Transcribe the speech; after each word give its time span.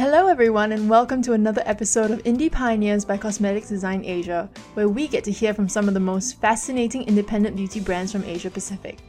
Hello, 0.00 0.28
everyone, 0.28 0.72
and 0.72 0.88
welcome 0.88 1.20
to 1.20 1.34
another 1.34 1.62
episode 1.66 2.10
of 2.10 2.22
Indie 2.22 2.50
Pioneers 2.50 3.04
by 3.04 3.18
Cosmetics 3.18 3.68
Design 3.68 4.02
Asia, 4.02 4.48
where 4.72 4.88
we 4.88 5.06
get 5.06 5.24
to 5.24 5.30
hear 5.30 5.52
from 5.52 5.68
some 5.68 5.88
of 5.88 5.92
the 5.92 6.00
most 6.00 6.40
fascinating 6.40 7.02
independent 7.02 7.54
beauty 7.54 7.80
brands 7.80 8.10
from 8.10 8.24
Asia 8.24 8.48
Pacific. 8.48 9.00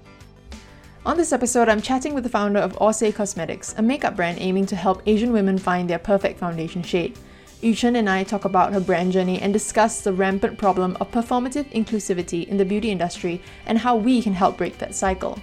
On 1.05 1.15
this 1.15 1.31
episode, 1.31 1.69
I'm 1.69 1.81
chatting 1.81 2.13
with 2.13 2.25
the 2.25 2.29
founder 2.29 2.59
of 2.59 2.73
Orsay 2.73 3.15
Cosmetics, 3.15 3.73
a 3.77 3.81
makeup 3.81 4.17
brand 4.17 4.39
aiming 4.41 4.65
to 4.65 4.75
help 4.75 5.01
Asian 5.05 5.31
women 5.31 5.57
find 5.57 5.89
their 5.89 5.97
perfect 5.97 6.37
foundation 6.37 6.83
shade. 6.83 7.17
Yuchen 7.61 7.95
and 7.95 8.09
I 8.09 8.25
talk 8.25 8.43
about 8.43 8.73
her 8.73 8.81
brand 8.81 9.13
journey 9.13 9.39
and 9.39 9.53
discuss 9.53 10.01
the 10.01 10.11
rampant 10.11 10.57
problem 10.57 10.97
of 10.99 11.09
performative 11.09 11.71
inclusivity 11.71 12.45
in 12.49 12.57
the 12.57 12.65
beauty 12.65 12.91
industry 12.91 13.41
and 13.65 13.77
how 13.77 13.95
we 13.95 14.21
can 14.21 14.33
help 14.33 14.57
break 14.57 14.77
that 14.79 14.93
cycle. 14.93 15.39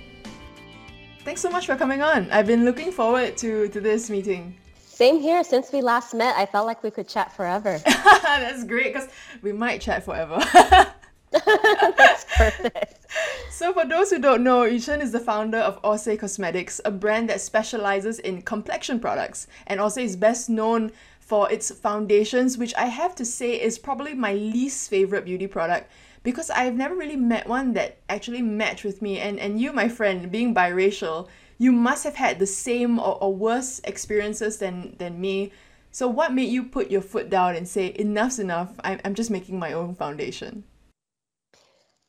Thanks 1.25 1.41
so 1.41 1.49
much 1.49 1.65
for 1.65 1.75
coming 1.75 2.03
on. 2.03 2.31
I've 2.31 2.47
been 2.47 2.67
looking 2.67 2.93
forward 2.93 3.39
to, 3.39 3.69
to 3.69 3.81
this 3.81 4.11
meeting. 4.11 4.55
Same 4.99 5.21
here. 5.21 5.45
Since 5.45 5.71
we 5.71 5.81
last 5.81 6.13
met, 6.13 6.35
I 6.37 6.45
felt 6.45 6.67
like 6.67 6.83
we 6.83 6.91
could 6.91 7.07
chat 7.07 7.31
forever. 7.31 7.81
That's 7.85 8.65
great 8.65 8.93
because 8.93 9.09
we 9.43 9.53
might 9.53 9.81
chat 9.81 10.03
forever. 10.03 10.41
That's 11.31 12.25
perfect. 12.37 13.07
So, 13.49 13.73
for 13.73 13.87
those 13.87 14.11
who 14.11 14.19
don't 14.19 14.43
know, 14.43 14.63
Yuchen 14.63 15.01
is 15.01 15.13
the 15.13 15.21
founder 15.21 15.59
of 15.59 15.81
Orsay 15.83 16.19
Cosmetics, 16.19 16.81
a 16.85 16.91
brand 16.91 17.29
that 17.29 17.41
specializes 17.41 18.19
in 18.19 18.43
complexion 18.43 18.99
products. 18.99 19.47
And 19.69 19.79
Orsay 19.79 20.03
is 20.03 20.17
best 20.17 20.51
known 20.51 20.91
for 21.21 21.49
its 21.49 21.71
foundations, 21.71 22.59
which 22.59 22.75
I 22.75 22.87
have 22.87 23.15
to 23.17 23.25
say 23.25 23.53
is 23.53 23.79
probably 23.79 24.15
my 24.15 24.35
least 24.35 24.91
favorite 24.91 25.25
beauty 25.25 25.47
product 25.47 25.93
because 26.25 26.51
I've 26.51 26.75
never 26.75 26.97
really 26.97 27.15
met 27.15 27.47
one 27.47 27.73
that 27.75 27.99
actually 28.09 28.43
matched 28.43 28.85
with 28.85 29.01
me. 29.01 29.21
And, 29.21 29.39
and 29.39 29.61
you, 29.61 29.73
my 29.73 29.89
friend, 29.89 30.29
being 30.29 30.53
biracial, 30.53 31.29
you 31.59 31.73
must 31.73 32.05
have 32.05 32.15
had 32.15 32.39
the 32.39 32.47
same 32.47 32.99
or, 32.99 33.23
or 33.23 33.35
worse 33.35 33.81
experiences 33.85 34.59
than, 34.59 34.97
than 34.99 35.21
me. 35.21 35.53
So, 35.91 36.07
what 36.07 36.33
made 36.33 36.51
you 36.51 36.65
put 36.65 36.91
your 36.91 37.01
foot 37.01 37.29
down 37.29 37.57
and 37.57 37.67
say, 37.67 37.93
enough's 37.99 38.39
enough, 38.39 38.73
I'm, 38.85 39.01
I'm 39.05 39.15
just 39.15 39.31
making 39.31 39.59
my 39.59 39.73
own 39.73 39.95
foundation? 39.95 40.65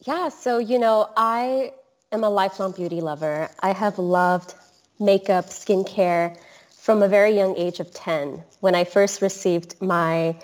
Yeah, 0.06 0.30
so, 0.30 0.59
you 0.59 0.80
know, 0.80 1.09
I 1.17 1.73
am 2.11 2.23
a 2.23 2.30
lifelong 2.30 2.72
beauty 2.73 3.02
lover. 3.02 3.50
I 3.61 3.73
have 3.73 3.97
loved 3.97 4.53
makeup, 5.00 5.45
skincare 5.45 6.38
from 6.78 7.02
a 7.02 7.08
very 7.08 7.31
young 7.31 7.56
age 7.58 7.80
of 7.80 7.91
10 7.94 8.44
when 8.59 8.75
I 8.75 8.84
first 8.84 9.22
received 9.22 9.81
my 9.81 10.36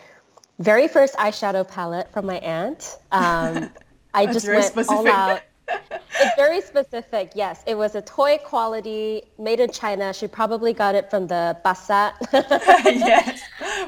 very 0.60 0.88
first 0.88 1.16
eyeshadow 1.16 1.68
palette 1.68 2.12
from 2.12 2.26
my 2.26 2.38
aunt. 2.38 2.98
Um, 3.12 3.70
I 4.14 4.26
just 4.28 4.48
went 4.48 4.64
specific. 4.66 4.92
all 4.92 5.08
out 5.08 5.42
it's 5.68 6.36
very 6.36 6.62
specific. 6.62 7.32
Yes, 7.36 7.64
it 7.66 7.76
was 7.76 7.96
a 7.96 8.02
toy 8.02 8.38
quality, 8.44 9.24
made 9.38 9.60
in 9.60 9.72
China. 9.72 10.14
She 10.14 10.28
probably 10.28 10.74
got 10.74 10.96
it 10.96 11.10
from 11.10 11.28
the 11.28 11.58
Pasar. 11.64 12.14
yes. 12.34 13.42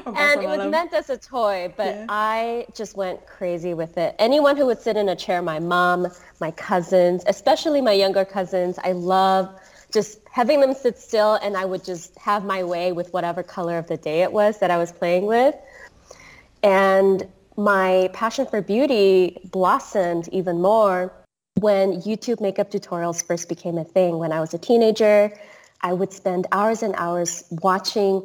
and 0.06 0.42
it 0.42 0.46
was 0.46 0.70
meant 0.70 0.92
as 0.92 1.10
a 1.10 1.16
toy, 1.16 1.72
but 1.76 1.94
yeah. 1.94 2.06
I 2.08 2.66
just 2.74 2.96
went 2.96 3.26
crazy 3.26 3.74
with 3.74 3.98
it. 3.98 4.14
Anyone 4.18 4.56
who 4.56 4.66
would 4.66 4.80
sit 4.80 4.96
in 4.96 5.08
a 5.08 5.16
chair, 5.16 5.42
my 5.42 5.58
mom, 5.58 6.08
my 6.40 6.50
cousins, 6.52 7.22
especially 7.26 7.80
my 7.80 7.92
younger 7.92 8.24
cousins, 8.24 8.78
I 8.82 8.92
love 8.92 9.58
just 9.92 10.20
having 10.30 10.60
them 10.60 10.74
sit 10.74 10.98
still 10.98 11.34
and 11.36 11.56
I 11.56 11.64
would 11.64 11.84
just 11.84 12.16
have 12.18 12.44
my 12.44 12.62
way 12.62 12.92
with 12.92 13.12
whatever 13.12 13.42
color 13.42 13.78
of 13.78 13.86
the 13.86 13.96
day 13.96 14.22
it 14.22 14.32
was 14.32 14.58
that 14.58 14.70
I 14.70 14.76
was 14.76 14.92
playing 14.92 15.26
with. 15.26 15.54
And 16.62 17.26
my 17.56 18.10
passion 18.12 18.46
for 18.46 18.60
beauty 18.60 19.38
blossomed 19.50 20.28
even 20.28 20.60
more 20.60 21.12
when 21.60 22.00
YouTube 22.02 22.40
makeup 22.40 22.70
tutorials 22.70 23.24
first 23.24 23.48
became 23.48 23.78
a 23.78 23.84
thing 23.84 24.18
when 24.18 24.32
I 24.32 24.40
was 24.40 24.54
a 24.54 24.58
teenager, 24.58 25.32
I 25.80 25.92
would 25.92 26.12
spend 26.12 26.46
hours 26.52 26.82
and 26.82 26.94
hours 26.96 27.44
watching 27.62 28.22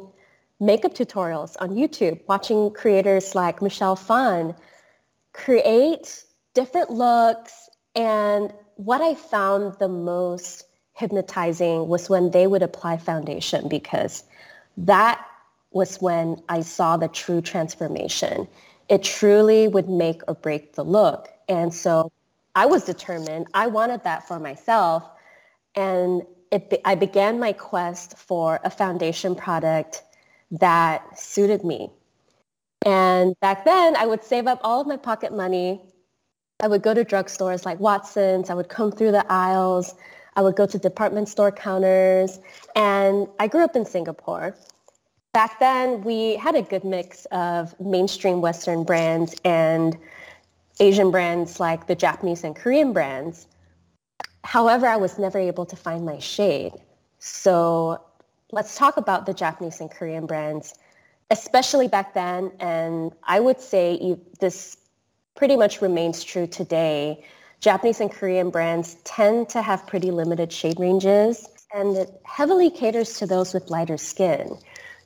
makeup 0.60 0.94
tutorials 0.94 1.56
on 1.60 1.70
YouTube, 1.70 2.20
watching 2.28 2.70
creators 2.70 3.34
like 3.34 3.60
Michelle 3.60 3.96
Phan 3.96 4.54
create 5.32 6.24
different 6.54 6.90
looks. 6.90 7.68
And 7.94 8.52
what 8.76 9.00
I 9.00 9.14
found 9.14 9.78
the 9.78 9.88
most 9.88 10.64
hypnotizing 10.94 11.88
was 11.88 12.08
when 12.08 12.30
they 12.30 12.46
would 12.46 12.62
apply 12.62 12.96
foundation 12.98 13.68
because 13.68 14.24
that 14.76 15.24
was 15.72 16.00
when 16.00 16.40
I 16.48 16.60
saw 16.60 16.96
the 16.96 17.08
true 17.08 17.40
transformation. 17.40 18.46
It 18.88 19.02
truly 19.02 19.66
would 19.66 19.88
make 19.88 20.22
or 20.28 20.34
break 20.34 20.74
the 20.74 20.84
look. 20.84 21.28
And 21.48 21.74
so 21.74 22.12
I 22.54 22.66
was 22.66 22.84
determined. 22.84 23.48
I 23.54 23.66
wanted 23.66 24.04
that 24.04 24.26
for 24.26 24.38
myself. 24.38 25.08
And 25.74 26.22
it, 26.50 26.80
I 26.84 26.94
began 26.94 27.38
my 27.38 27.52
quest 27.52 28.16
for 28.16 28.60
a 28.64 28.70
foundation 28.70 29.34
product 29.34 30.02
that 30.52 31.18
suited 31.18 31.64
me. 31.64 31.90
And 32.86 33.34
back 33.40 33.64
then, 33.64 33.96
I 33.96 34.06
would 34.06 34.22
save 34.22 34.46
up 34.46 34.60
all 34.62 34.80
of 34.80 34.86
my 34.86 34.96
pocket 34.96 35.32
money. 35.32 35.80
I 36.60 36.68
would 36.68 36.82
go 36.82 36.94
to 36.94 37.04
drugstores 37.04 37.64
like 37.64 37.80
Watson's. 37.80 38.50
I 38.50 38.54
would 38.54 38.68
comb 38.68 38.92
through 38.92 39.12
the 39.12 39.26
aisles. 39.32 39.94
I 40.36 40.42
would 40.42 40.54
go 40.54 40.66
to 40.66 40.78
department 40.78 41.28
store 41.28 41.50
counters. 41.50 42.38
And 42.76 43.26
I 43.40 43.48
grew 43.48 43.64
up 43.64 43.74
in 43.74 43.84
Singapore. 43.84 44.56
Back 45.32 45.58
then, 45.58 46.02
we 46.02 46.36
had 46.36 46.54
a 46.54 46.62
good 46.62 46.84
mix 46.84 47.24
of 47.32 47.78
mainstream 47.80 48.40
Western 48.40 48.84
brands 48.84 49.34
and 49.44 49.96
Asian 50.80 51.10
brands 51.10 51.60
like 51.60 51.86
the 51.86 51.94
Japanese 51.94 52.44
and 52.44 52.56
Korean 52.56 52.92
brands. 52.92 53.46
However, 54.42 54.86
I 54.86 54.96
was 54.96 55.18
never 55.18 55.38
able 55.38 55.66
to 55.66 55.76
find 55.76 56.04
my 56.04 56.18
shade. 56.18 56.72
So 57.18 58.00
let's 58.52 58.76
talk 58.76 58.96
about 58.96 59.26
the 59.26 59.34
Japanese 59.34 59.80
and 59.80 59.90
Korean 59.90 60.26
brands, 60.26 60.74
especially 61.30 61.88
back 61.88 62.14
then. 62.14 62.52
And 62.60 63.12
I 63.24 63.40
would 63.40 63.60
say 63.60 64.16
this 64.40 64.76
pretty 65.34 65.56
much 65.56 65.80
remains 65.80 66.22
true 66.22 66.46
today. 66.46 67.24
Japanese 67.60 68.00
and 68.00 68.10
Korean 68.10 68.50
brands 68.50 68.96
tend 69.04 69.48
to 69.50 69.62
have 69.62 69.86
pretty 69.86 70.10
limited 70.10 70.52
shade 70.52 70.78
ranges 70.78 71.48
and 71.74 71.96
it 71.96 72.20
heavily 72.24 72.70
caters 72.70 73.18
to 73.18 73.26
those 73.26 73.54
with 73.54 73.70
lighter 73.70 73.96
skin. 73.96 74.56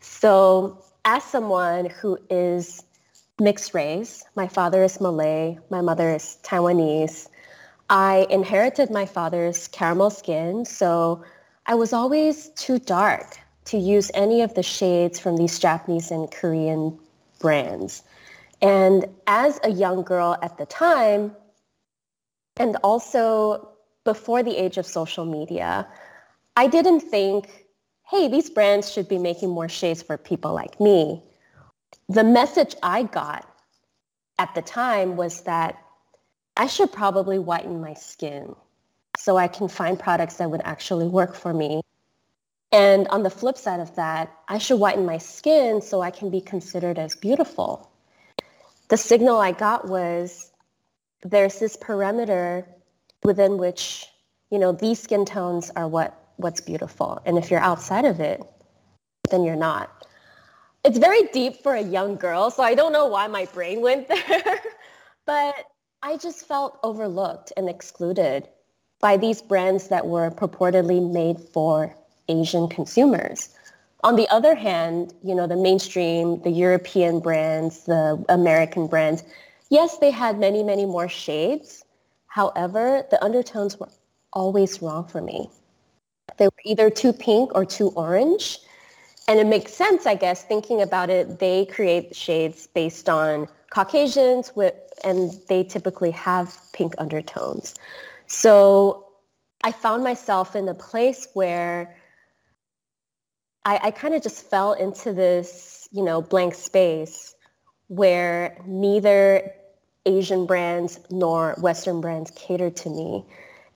So 0.00 0.84
as 1.04 1.24
someone 1.24 1.86
who 1.86 2.18
is 2.28 2.82
mixed 3.41 3.75
race. 3.75 4.25
My 4.34 4.49
father 4.49 4.82
is 4.82 5.00
Malay. 5.00 5.59
My 5.71 5.81
mother 5.81 6.15
is 6.15 6.38
Taiwanese. 6.43 7.28
I 7.91 8.26
inherited 8.31 8.91
my 8.91 9.06
father's 9.06 9.69
caramel 9.69 10.10
skin, 10.10 10.65
so 10.65 11.22
I 11.66 11.75
was 11.75 11.93
always 11.93 12.50
too 12.50 12.78
dark 12.78 13.38
to 13.66 13.78
use 13.78 14.10
any 14.15 14.43
of 14.43 14.54
the 14.54 14.62
shades 14.62 15.19
from 15.19 15.37
these 15.37 15.59
Japanese 15.59 16.10
and 16.10 16.31
Korean 16.31 16.99
brands. 17.38 18.03
And 18.60 19.06
as 19.26 19.60
a 19.62 19.70
young 19.70 20.03
girl 20.03 20.37
at 20.43 20.59
the 20.59 20.66
time, 20.66 21.34
and 22.56 22.76
also 22.82 23.69
before 24.05 24.43
the 24.43 24.56
age 24.56 24.78
of 24.78 24.87
social 24.87 25.25
media, 25.25 25.87
I 26.56 26.66
didn't 26.66 27.00
think, 27.00 27.66
hey, 28.10 28.26
these 28.26 28.50
brands 28.50 28.91
should 28.91 29.09
be 29.09 29.19
making 29.19 29.50
more 29.50 29.69
shades 29.69 30.03
for 30.03 30.19
people 30.19 30.53
like 30.53 30.81
me 30.81 31.22
the 32.08 32.24
message 32.24 32.74
I 32.82 33.02
got 33.02 33.46
at 34.38 34.54
the 34.54 34.62
time 34.62 35.16
was 35.16 35.42
that 35.42 35.78
I 36.56 36.66
should 36.66 36.91
probably 36.91 37.38
whiten 37.38 37.80
my 37.80 37.94
skin 37.94 38.54
so 39.19 39.36
I 39.36 39.48
can 39.48 39.69
find 39.69 39.98
products 39.98 40.36
that 40.36 40.50
would 40.50 40.62
actually 40.64 41.06
work 41.06 41.34
for 41.34 41.52
me. 41.52 41.82
And 42.72 43.08
on 43.08 43.22
the 43.22 43.30
flip 43.30 43.58
side 43.58 43.80
of 43.80 43.94
that, 43.96 44.32
I 44.48 44.58
should 44.58 44.78
whiten 44.78 45.04
my 45.04 45.19
skin 45.19 45.82
so 45.82 46.00
I 46.00 46.10
can 46.10 46.30
be 46.30 46.41
considered 46.41 46.98
as 46.98 47.14
beautiful. 47.14 47.91
The 48.88 48.96
signal 48.96 49.38
I 49.38 49.52
got 49.52 49.88
was 49.88 50.50
there's 51.22 51.58
this 51.58 51.76
parameter 51.76 52.64
within 53.22 53.58
which, 53.58 54.06
you 54.50 54.58
know, 54.58 54.72
these 54.72 55.00
skin 55.00 55.25
tones 55.25 55.70
are 55.76 55.88
what, 55.88 56.32
what's 56.36 56.60
beautiful. 56.60 57.20
And 57.26 57.36
if 57.36 57.50
you're 57.50 57.60
outside 57.60 58.04
of 58.04 58.20
it, 58.20 58.43
then 59.31 59.44
you're 59.44 59.56
not 59.56 60.06
it's 60.88 60.96
very 60.96 61.25
deep 61.35 61.62
for 61.62 61.75
a 61.75 61.82
young 61.82 62.17
girl, 62.17 62.50
so 62.50 62.62
I 62.62 62.75
don't 62.75 62.94
know 62.94 63.05
why 63.05 63.26
my 63.26 63.44
brain 63.52 63.82
went 63.82 64.08
there. 64.08 64.58
but 65.26 65.55
I 66.02 66.17
just 66.17 66.49
felt 66.49 66.79
overlooked 66.82 67.52
and 67.58 67.69
excluded 67.69 68.49
by 68.99 69.19
these 69.19 69.43
brands 69.43 69.88
that 69.88 70.06
were 70.06 70.31
purportedly 70.31 71.12
made 71.12 71.40
for 71.52 71.94
Asian 72.29 72.69
consumers. 72.69 73.50
On 74.02 74.17
the 74.17 74.26
other 74.29 74.55
hand, 74.55 75.12
you 75.23 75.35
know, 75.35 75.46
the 75.46 75.56
mainstream, 75.56 76.40
the 76.40 76.50
European 76.50 77.20
brands, 77.20 77.84
the 77.84 78.25
American 78.31 78.87
brands, 78.87 79.25
yes, 79.69 79.99
they 79.99 80.11
had 80.11 80.38
many, 80.38 80.62
many 80.62 80.87
more 80.87 81.08
shades. 81.08 81.84
However, 82.29 83.05
the 83.11 83.23
undertones 83.23 83.79
were 83.79 83.91
always 84.32 84.81
wrong 84.81 85.06
for 85.06 85.20
me. 85.20 85.50
They 86.38 86.46
were 86.46 86.64
either 86.64 86.88
too 86.88 87.12
pink 87.12 87.55
or 87.55 87.67
too 87.67 87.88
orange 87.91 88.61
and 89.28 89.38
it 89.38 89.46
makes 89.46 89.75
sense, 89.75 90.06
I 90.06 90.14
guess, 90.14 90.42
thinking 90.42 90.80
about 90.80 91.10
it. 91.10 91.38
They 91.38 91.66
create 91.66 92.16
shades 92.16 92.66
based 92.66 93.10
on 93.10 93.46
Caucasians 93.70 94.56
with, 94.56 94.75
and 95.04 95.30
they 95.48 95.62
typically 95.62 96.10
have 96.12 96.58
pink 96.72 96.94
undertones. 96.96 97.75
So 98.26 99.06
I 99.62 99.72
found 99.72 100.02
myself 100.02 100.56
in 100.56 100.66
a 100.66 100.75
place 100.75 101.28
where 101.34 101.94
I, 103.66 103.80
I 103.84 103.90
kind 103.90 104.14
of 104.14 104.22
just 104.22 104.48
fell 104.48 104.72
into 104.72 105.12
this, 105.12 105.88
you 105.92 106.02
know, 106.02 106.22
blank 106.22 106.54
space 106.54 107.34
where 107.88 108.56
neither 108.66 109.52
Asian 110.06 110.46
brands 110.46 111.00
nor 111.10 111.54
Western 111.60 112.00
brands 112.00 112.31
catered 112.31 112.76
to 112.76 112.88
me. 112.88 113.26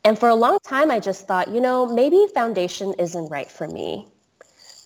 And 0.05 0.19
for 0.19 0.31
a 0.31 0.35
long 0.35 0.59
time, 0.65 0.91
I 0.91 0.99
just 0.99 1.27
thought, 1.27 1.49
you 1.49 1.61
know, 1.61 1.87
maybe 1.87 2.27
foundation 2.35 2.95
isn't 2.99 3.29
right 3.29 3.51
for 3.51 3.69
me. 3.69 4.12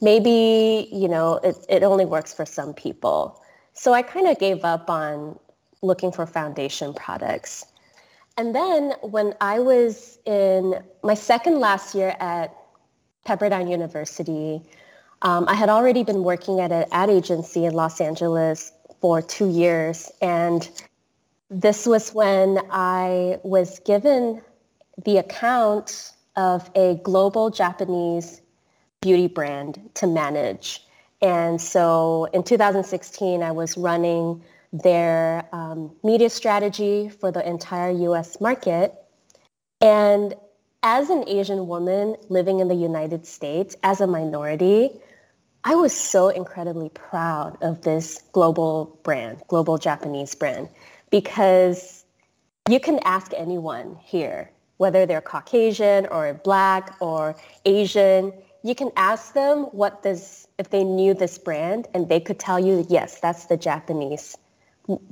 Maybe, 0.01 0.89
you 0.93 1.09
know, 1.09 1.37
it, 1.43 1.57
it 1.69 1.83
only 1.83 2.05
works 2.05 2.35
for 2.35 2.45
some 2.45 2.75
people. 2.75 3.43
So 3.73 3.93
I 3.93 4.03
kind 4.03 4.27
of 4.27 4.39
gave 4.39 4.65
up 4.65 4.91
on 4.91 5.39
looking 5.83 6.13
for 6.13 6.27
foundation 6.27 6.95
products. 6.95 7.65
And 8.37 8.55
then 8.55 8.93
when 9.03 9.35
I 9.41 9.61
was 9.61 10.19
in 10.27 10.83
my 11.03 11.15
second 11.15 11.61
last 11.61 11.95
year 11.95 12.15
at 12.21 12.55
Pepperdine 13.27 13.71
University, 13.71 14.61
um, 15.23 15.47
I 15.49 15.55
had 15.55 15.69
already 15.69 16.05
been 16.05 16.23
working 16.23 16.61
at 16.61 16.71
an 16.71 16.85
ad 16.93 17.09
agency 17.09 17.65
in 17.65 17.73
Los 17.73 18.01
Angeles 18.01 18.73
for 19.01 19.23
two 19.23 19.49
years. 19.49 20.11
And 20.21 20.69
this 21.51 21.87
was 21.87 22.13
when 22.13 22.59
I 22.71 23.39
was 23.43 23.79
given 23.81 24.43
the 25.05 25.19
account 25.19 26.13
of 26.37 26.71
a 26.75 27.01
global 27.03 27.51
Japanese 27.51 28.43
beauty 29.01 29.29
brand 29.29 29.91
to 29.95 30.07
manage. 30.07 30.85
And 31.23 31.61
so 31.61 32.29
in 32.33 32.43
2016, 32.43 33.43
I 33.43 33.53
was 33.53 33.77
running 33.77 34.43
their 34.73 35.49
um, 35.53 35.95
media 36.03 36.29
strategy 36.29 37.09
for 37.09 37.31
the 37.31 37.47
entire 37.49 37.91
US 37.91 38.41
market. 38.41 38.95
And 39.81 40.35
as 40.83 41.11
an 41.11 41.25
Asian 41.29 41.67
woman 41.67 42.17
living 42.29 42.61
in 42.61 42.69
the 42.69 42.75
United 42.75 43.27
States, 43.27 43.77
as 43.83 44.01
a 44.01 44.07
minority, 44.07 44.91
I 45.65 45.75
was 45.75 45.93
so 45.93 46.29
incredibly 46.29 46.91
proud 46.91 47.59
of 47.61 47.83
this 47.83 48.23
global 48.33 49.01
brand, 49.03 49.43
global 49.49 49.79
Japanese 49.79 50.35
brand, 50.35 50.69
because 51.11 52.05
you 52.69 52.79
can 52.79 53.01
ask 53.01 53.33
anyone 53.37 53.97
here, 54.01 54.51
whether 54.77 55.07
they're 55.07 55.21
Caucasian 55.21 56.07
or 56.07 56.35
black 56.35 56.97
or 57.01 57.35
Asian, 57.65 58.33
you 58.67 58.75
can 58.75 58.91
ask 58.97 59.33
them 59.33 59.65
what 59.67 60.03
this, 60.03 60.49
if 60.59 60.71
they 60.71 60.83
knew 60.83 61.15
this 61.15 61.39
brand 61.39 61.87
and 61.95 62.09
they 62.09 62.19
could 62.19 62.39
tell 62.39 62.59
you, 62.59 62.85
yes, 62.89 63.21
that's 63.21 63.45
the 63.47 63.57
Japanese 63.57 64.37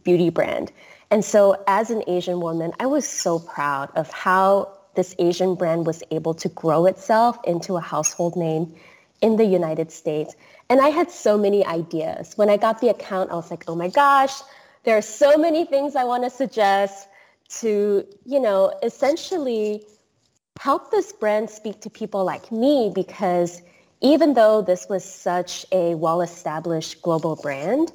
beauty 0.02 0.28
brand. 0.28 0.72
And 1.10 1.24
so 1.24 1.62
as 1.68 1.90
an 1.90 2.02
Asian 2.08 2.40
woman, 2.40 2.72
I 2.80 2.86
was 2.86 3.06
so 3.06 3.38
proud 3.38 3.90
of 3.94 4.10
how 4.10 4.76
this 4.96 5.14
Asian 5.20 5.54
brand 5.54 5.86
was 5.86 6.02
able 6.10 6.34
to 6.34 6.48
grow 6.48 6.86
itself 6.86 7.38
into 7.44 7.76
a 7.76 7.80
household 7.80 8.34
name 8.34 8.74
in 9.20 9.36
the 9.36 9.44
United 9.44 9.92
States. 9.92 10.34
And 10.68 10.80
I 10.80 10.88
had 10.88 11.10
so 11.10 11.38
many 11.38 11.64
ideas. 11.64 12.36
When 12.36 12.50
I 12.50 12.56
got 12.56 12.80
the 12.80 12.88
account, 12.88 13.30
I 13.30 13.34
was 13.34 13.52
like, 13.52 13.64
oh 13.68 13.76
my 13.76 13.88
gosh, 13.88 14.34
there 14.82 14.96
are 14.96 15.02
so 15.02 15.36
many 15.36 15.64
things 15.64 15.94
I 15.94 16.02
want 16.02 16.24
to 16.24 16.30
suggest 16.30 17.06
to, 17.60 18.04
you 18.24 18.40
know, 18.40 18.72
essentially 18.82 19.86
help 20.60 20.90
this 20.90 21.12
brand 21.12 21.50
speak 21.50 21.80
to 21.80 21.90
people 21.90 22.24
like 22.24 22.50
me 22.52 22.90
because 22.94 23.60
even 24.00 24.34
though 24.34 24.62
this 24.62 24.86
was 24.88 25.04
such 25.04 25.66
a 25.72 25.94
well-established 25.94 27.02
global 27.02 27.36
brand, 27.36 27.92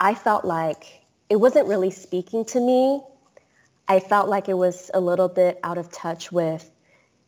I 0.00 0.14
felt 0.14 0.44
like 0.44 1.02
it 1.28 1.36
wasn't 1.36 1.68
really 1.68 1.90
speaking 1.90 2.44
to 2.46 2.60
me. 2.60 3.02
I 3.88 4.00
felt 4.00 4.28
like 4.28 4.48
it 4.48 4.54
was 4.54 4.90
a 4.94 5.00
little 5.00 5.28
bit 5.28 5.60
out 5.62 5.78
of 5.78 5.90
touch 5.92 6.32
with, 6.32 6.70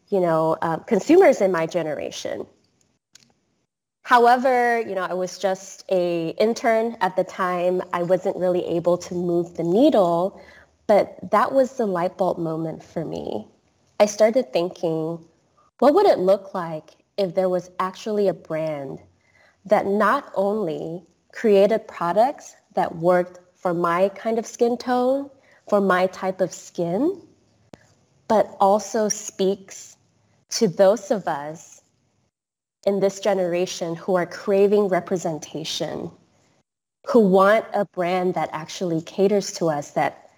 you 0.08 0.20
know, 0.20 0.56
uh, 0.62 0.78
consumers 0.78 1.40
in 1.40 1.52
my 1.52 1.66
generation. 1.66 2.46
However, 4.02 4.80
you 4.80 4.94
know, 4.94 5.02
I 5.02 5.14
was 5.14 5.38
just 5.38 5.84
a 5.90 6.28
intern 6.38 6.96
at 7.00 7.16
the 7.16 7.24
time. 7.24 7.82
I 7.92 8.04
wasn't 8.04 8.36
really 8.36 8.64
able 8.64 8.98
to 8.98 9.14
move 9.14 9.56
the 9.56 9.64
needle, 9.64 10.40
but 10.86 11.18
that 11.30 11.52
was 11.52 11.76
the 11.76 11.86
light 11.86 12.16
bulb 12.16 12.38
moment 12.38 12.82
for 12.82 13.04
me. 13.04 13.48
I 13.98 14.06
started 14.06 14.52
thinking, 14.52 15.24
what 15.78 15.94
would 15.94 16.06
it 16.06 16.18
look 16.18 16.52
like 16.54 16.90
if 17.16 17.34
there 17.34 17.48
was 17.48 17.70
actually 17.80 18.28
a 18.28 18.34
brand 18.34 19.00
that 19.64 19.86
not 19.86 20.30
only 20.34 21.02
created 21.32 21.88
products 21.88 22.56
that 22.74 22.96
worked 22.96 23.40
for 23.54 23.72
my 23.72 24.10
kind 24.10 24.38
of 24.38 24.46
skin 24.46 24.76
tone, 24.76 25.30
for 25.68 25.80
my 25.80 26.06
type 26.08 26.40
of 26.40 26.52
skin, 26.52 27.20
but 28.28 28.56
also 28.60 29.08
speaks 29.08 29.96
to 30.50 30.68
those 30.68 31.10
of 31.10 31.26
us 31.26 31.82
in 32.86 33.00
this 33.00 33.18
generation 33.18 33.96
who 33.96 34.14
are 34.14 34.26
craving 34.26 34.88
representation, 34.88 36.10
who 37.06 37.20
want 37.20 37.64
a 37.72 37.84
brand 37.86 38.34
that 38.34 38.48
actually 38.52 39.00
caters 39.02 39.52
to 39.52 39.68
us, 39.68 39.92
that 39.92 40.30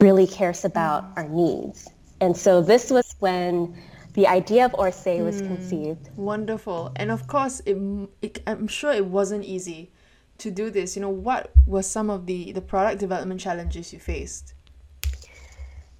really 0.00 0.26
cares 0.26 0.64
about 0.64 1.04
mm. 1.04 1.18
our 1.18 1.28
needs. 1.28 1.88
And 2.20 2.36
so 2.36 2.62
this 2.62 2.90
was 2.90 3.14
when 3.18 3.76
the 4.14 4.26
idea 4.26 4.64
of 4.64 4.72
Orsay 4.72 5.24
was 5.24 5.42
mm, 5.42 5.48
conceived. 5.48 6.10
Wonderful. 6.16 6.92
And 6.96 7.10
of 7.10 7.26
course, 7.26 7.60
it, 7.66 7.76
it, 8.22 8.42
I'm 8.46 8.68
sure 8.68 8.92
it 8.92 9.06
wasn't 9.06 9.44
easy 9.44 9.90
to 10.38 10.50
do 10.50 10.70
this? 10.70 10.96
You 10.96 11.02
know, 11.02 11.10
what 11.10 11.52
were 11.66 11.82
some 11.82 12.10
of 12.10 12.26
the, 12.26 12.52
the 12.52 12.60
product 12.60 13.00
development 13.00 13.40
challenges 13.40 13.92
you 13.92 13.98
faced? 13.98 14.54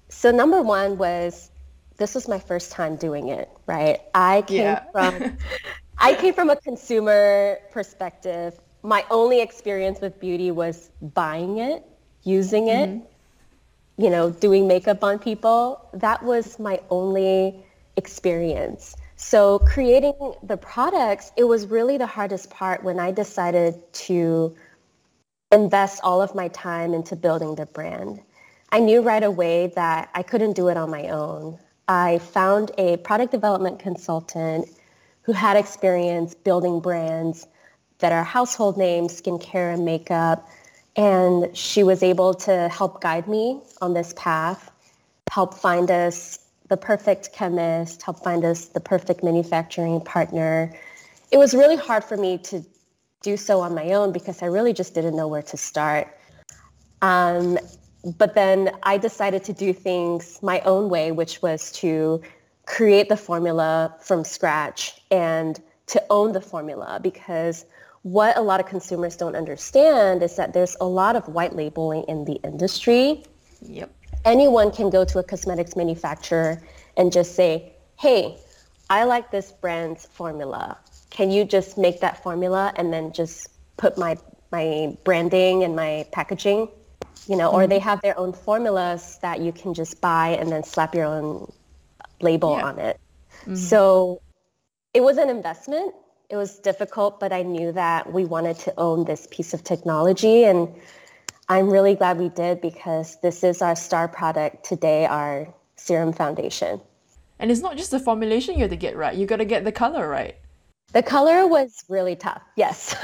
So 0.09 0.31
number 0.31 0.61
one 0.61 0.97
was 0.97 1.51
this 1.97 2.15
was 2.15 2.27
my 2.27 2.39
first 2.39 2.71
time 2.71 2.95
doing 2.95 3.29
it, 3.29 3.49
right? 3.67 4.01
I 4.13 4.41
came 4.43 4.61
yeah. 4.61 4.83
from 4.91 5.37
I 5.97 6.13
came 6.15 6.33
from 6.33 6.49
a 6.49 6.55
consumer 6.55 7.59
perspective. 7.71 8.59
My 8.83 9.05
only 9.09 9.41
experience 9.41 10.01
with 10.01 10.19
beauty 10.19 10.51
was 10.51 10.91
buying 11.01 11.57
it, 11.59 11.83
using 12.23 12.67
it, 12.67 12.89
mm-hmm. 12.89 13.05
You 13.97 14.09
know, 14.09 14.29
doing 14.29 14.67
makeup 14.67 15.03
on 15.03 15.19
people. 15.19 15.87
That 15.93 16.23
was 16.23 16.59
my 16.59 16.79
only 16.89 17.63
experience. 17.95 18.95
So 19.15 19.59
creating 19.59 20.33
the 20.43 20.57
products, 20.57 21.31
it 21.37 21.45
was 21.45 21.67
really 21.67 21.97
the 21.97 22.05
hardest 22.05 22.49
part 22.49 22.83
when 22.83 22.99
I 22.99 23.11
decided 23.11 23.75
to 23.93 24.55
invest 25.51 26.01
all 26.03 26.21
of 26.21 26.35
my 26.35 26.49
time 26.49 26.93
into 26.93 27.15
building 27.15 27.55
the 27.55 27.65
brand. 27.65 28.21
I 28.71 28.79
knew 28.79 29.01
right 29.01 29.23
away 29.23 29.67
that 29.75 30.09
I 30.13 30.23
couldn't 30.23 30.53
do 30.53 30.67
it 30.67 30.75
on 30.75 30.89
my 30.89 31.07
own. 31.07 31.57
I 31.87 32.17
found 32.17 32.71
a 32.77 32.97
product 32.97 33.31
development 33.31 33.79
consultant 33.79 34.67
who 35.21 35.31
had 35.31 35.55
experience 35.55 36.33
building 36.35 36.81
brands 36.81 37.47
that 37.99 38.11
are 38.11 38.23
household 38.23 38.77
names, 38.77 39.21
skincare 39.21 39.73
and 39.73 39.85
makeup. 39.85 40.47
And 40.95 41.55
she 41.55 41.83
was 41.83 42.01
able 42.03 42.33
to 42.35 42.69
help 42.69 43.01
guide 43.01 43.27
me 43.27 43.61
on 43.81 43.93
this 43.93 44.13
path, 44.15 44.71
help 45.31 45.53
find 45.53 45.91
us 45.91 46.39
the 46.69 46.77
perfect 46.77 47.33
chemist, 47.33 48.01
help 48.01 48.23
find 48.23 48.43
us 48.45 48.65
the 48.67 48.79
perfect 48.79 49.23
manufacturing 49.23 50.01
partner. 50.01 50.73
It 51.31 51.37
was 51.37 51.53
really 51.53 51.75
hard 51.75 52.03
for 52.03 52.17
me 52.17 52.37
to 52.39 52.63
do 53.21 53.37
so 53.37 53.59
on 53.59 53.75
my 53.75 53.91
own 53.91 54.11
because 54.11 54.41
I 54.41 54.45
really 54.45 54.73
just 54.73 54.93
didn't 54.93 55.15
know 55.15 55.27
where 55.27 55.41
to 55.41 55.57
start. 55.57 56.07
Um, 57.01 57.57
but 58.17 58.35
then 58.35 58.71
I 58.83 58.97
decided 58.97 59.43
to 59.45 59.53
do 59.53 59.73
things 59.73 60.39
my 60.41 60.61
own 60.61 60.89
way, 60.89 61.11
which 61.11 61.41
was 61.41 61.71
to 61.73 62.21
create 62.65 63.09
the 63.09 63.17
formula 63.17 63.95
from 63.99 64.23
scratch 64.23 65.01
and 65.11 65.59
to 65.87 66.03
own 66.09 66.31
the 66.31 66.41
formula 66.41 66.99
because 67.01 67.65
what 68.05 68.37
a 68.37 68.41
lot 68.41 68.59
of 68.59 68.67
consumers 68.67 69.17
don't 69.17 69.35
understand 69.35 70.21
is 70.21 70.35
that 70.35 70.53
there's 70.53 70.77
a 70.79 70.85
lot 70.85 71.15
of 71.15 71.27
white 71.27 71.55
labeling 71.55 72.03
in 72.07 72.25
the 72.25 72.39
industry. 72.43 73.23
Yep 73.61 73.89
anyone 74.25 74.71
can 74.71 74.89
go 74.89 75.05
to 75.05 75.19
a 75.19 75.23
cosmetics 75.23 75.75
manufacturer 75.75 76.61
and 76.97 77.11
just 77.11 77.35
say, 77.35 77.71
hey, 77.97 78.37
I 78.89 79.03
like 79.05 79.31
this 79.31 79.51
brand's 79.51 80.05
formula. 80.07 80.77
Can 81.11 81.31
you 81.31 81.45
just 81.45 81.77
make 81.77 82.01
that 82.01 82.21
formula 82.21 82.73
and 82.75 82.91
then 82.91 83.13
just 83.13 83.47
put 83.77 83.97
my, 83.97 84.17
my 84.51 84.97
branding 85.03 85.63
and 85.63 85.75
my 85.75 86.05
packaging? 86.11 86.67
You 87.27 87.37
know, 87.37 87.49
mm-hmm. 87.49 87.55
or 87.57 87.67
they 87.67 87.79
have 87.79 88.01
their 88.01 88.17
own 88.19 88.33
formulas 88.33 89.17
that 89.21 89.39
you 89.39 89.51
can 89.51 89.73
just 89.73 90.01
buy 90.01 90.29
and 90.29 90.51
then 90.51 90.63
slap 90.63 90.93
your 90.93 91.05
own 91.05 91.51
label 92.21 92.57
yeah. 92.57 92.65
on 92.65 92.79
it. 92.79 92.99
Mm-hmm. 93.41 93.55
So 93.55 94.21
it 94.93 95.01
was 95.01 95.17
an 95.17 95.29
investment. 95.29 95.93
It 96.29 96.35
was 96.35 96.57
difficult, 96.59 97.19
but 97.19 97.31
I 97.31 97.43
knew 97.43 97.71
that 97.73 98.11
we 98.11 98.25
wanted 98.25 98.57
to 98.59 98.73
own 98.77 99.05
this 99.05 99.27
piece 99.29 99.53
of 99.53 99.63
technology 99.63 100.43
and 100.43 100.67
I'm 101.47 101.69
really 101.69 101.93
glad 101.93 102.17
we 102.17 102.29
did 102.29 102.61
because 102.61 103.19
this 103.21 103.43
is 103.43 103.61
our 103.61 103.75
star 103.75 104.07
product 104.07 104.65
today, 104.65 105.05
our 105.05 105.47
serum 105.75 106.11
foundation. 106.11 106.81
And 107.37 107.51
it's 107.51 107.61
not 107.61 107.77
just 107.77 107.91
the 107.91 107.99
formulation 107.99 108.55
you 108.55 108.61
have 108.61 108.71
to 108.71 108.75
get 108.75 108.95
right, 108.95 109.15
you 109.15 109.27
got 109.27 109.37
to 109.37 109.45
get 109.45 109.63
the 109.63 109.71
color 109.71 110.09
right. 110.09 110.35
The 110.93 111.03
color 111.03 111.45
was 111.45 111.83
really 111.89 112.15
tough, 112.15 112.41
yes. 112.55 112.95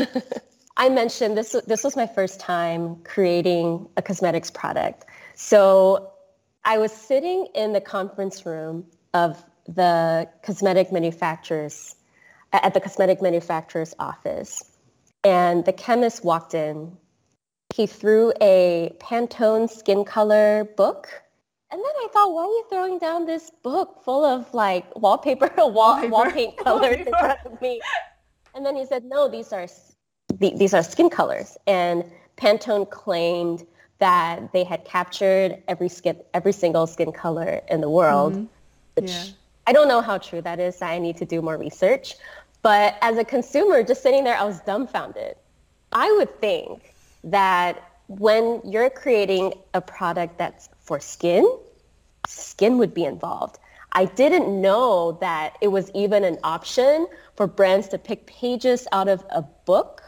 I 0.78 0.90
mentioned 0.90 1.38
this, 1.38 1.56
this 1.68 1.84
was 1.84 1.96
my 1.96 2.08
first 2.08 2.40
time 2.40 2.96
creating 3.04 3.88
a 3.98 4.02
cosmetics 4.02 4.50
product. 4.50 5.06
So 5.36 6.12
I 6.64 6.78
was 6.80 6.92
sitting 6.92 7.48
in 7.54 7.74
the 7.74 7.82
conference 7.82 8.46
room 8.46 8.86
of 9.14 9.44
the 9.68 10.28
cosmetic 10.44 10.92
manufacturer's 10.92 11.96
at 12.54 12.74
the 12.74 12.80
cosmetic 12.80 13.22
manufacturer's 13.22 13.94
office. 14.00 14.78
And 15.24 15.66
the 15.66 15.74
chemist 15.74 16.24
walked 16.24 16.54
in. 16.54 16.98
He 17.74 17.88
threw 17.88 18.34
a 18.42 18.94
Pantone 19.00 19.70
skin 19.70 20.04
color 20.04 20.66
book. 20.76 21.10
And 21.72 21.80
then 21.80 21.92
I 22.00 22.08
thought, 22.12 22.34
why 22.34 22.44
are 22.44 22.48
you 22.48 22.66
throwing 22.70 23.00
down 23.00 23.26
this 23.26 23.50
book 23.64 24.02
full 24.04 24.26
of 24.26 24.54
like 24.54 24.94
wallpaper, 24.96 25.50
wall, 25.58 26.06
wall 26.10 26.30
paint 26.30 26.58
colors 26.58 27.08
in 27.08 27.14
front 27.14 27.40
of 27.46 27.62
me? 27.62 27.80
And 28.54 28.66
then 28.66 28.76
he 28.76 28.86
said, 28.86 29.06
no, 29.06 29.30
these 29.30 29.54
are 29.54 29.68
these 30.40 30.74
are 30.74 30.84
skin 30.84 31.10
colors. 31.10 31.58
And 31.68 32.04
Pantone 32.38 32.90
claimed 32.90 33.66
that 34.00 34.52
they 34.52 34.64
had 34.64 34.84
captured 34.84 35.62
every 35.68 35.88
skin, 35.88 36.18
every 36.34 36.52
single 36.52 36.88
skin 36.88 37.12
color 37.12 37.62
in 37.70 37.82
the 37.82 37.90
world, 37.90 38.34
mm-hmm. 38.34 38.46
which 38.96 39.12
yeah. 39.12 39.26
I 39.68 39.74
don't 39.74 39.88
know 39.88 40.02
how 40.02 40.18
true 40.18 40.42
that 40.42 40.60
is. 40.60 40.82
I 40.82 40.98
need 41.00 41.18
to 41.18 41.26
do 41.26 41.42
more 41.42 41.58
research. 41.58 42.16
But 42.62 42.98
as 43.02 43.18
a 43.18 43.24
consumer, 43.24 43.84
just 43.84 44.04
sitting 44.04 44.24
there, 44.24 44.38
I 44.38 44.44
was 44.44 44.60
dumbfounded. 44.62 45.36
I 45.92 46.12
would 46.18 46.40
think 46.40 46.94
that 47.24 47.92
when 48.08 48.62
you're 48.64 48.90
creating 48.90 49.54
a 49.74 49.82
product 49.82 50.38
that's 50.38 50.70
for 50.80 51.00
skin, 51.00 51.46
skin 52.28 52.78
would 52.78 52.94
be 52.94 53.06
involved. 53.06 53.58
I 53.94 54.06
didn't 54.06 54.62
know 54.62 55.18
that 55.22 55.58
it 55.62 55.68
was 55.68 55.92
even 55.94 56.24
an 56.24 56.38
option 56.44 57.08
for 57.36 57.48
brands 57.48 57.88
to 57.90 57.98
pick 57.98 58.26
pages 58.26 58.88
out 58.92 59.08
of 59.08 59.26
a 59.30 59.42
book 59.42 60.02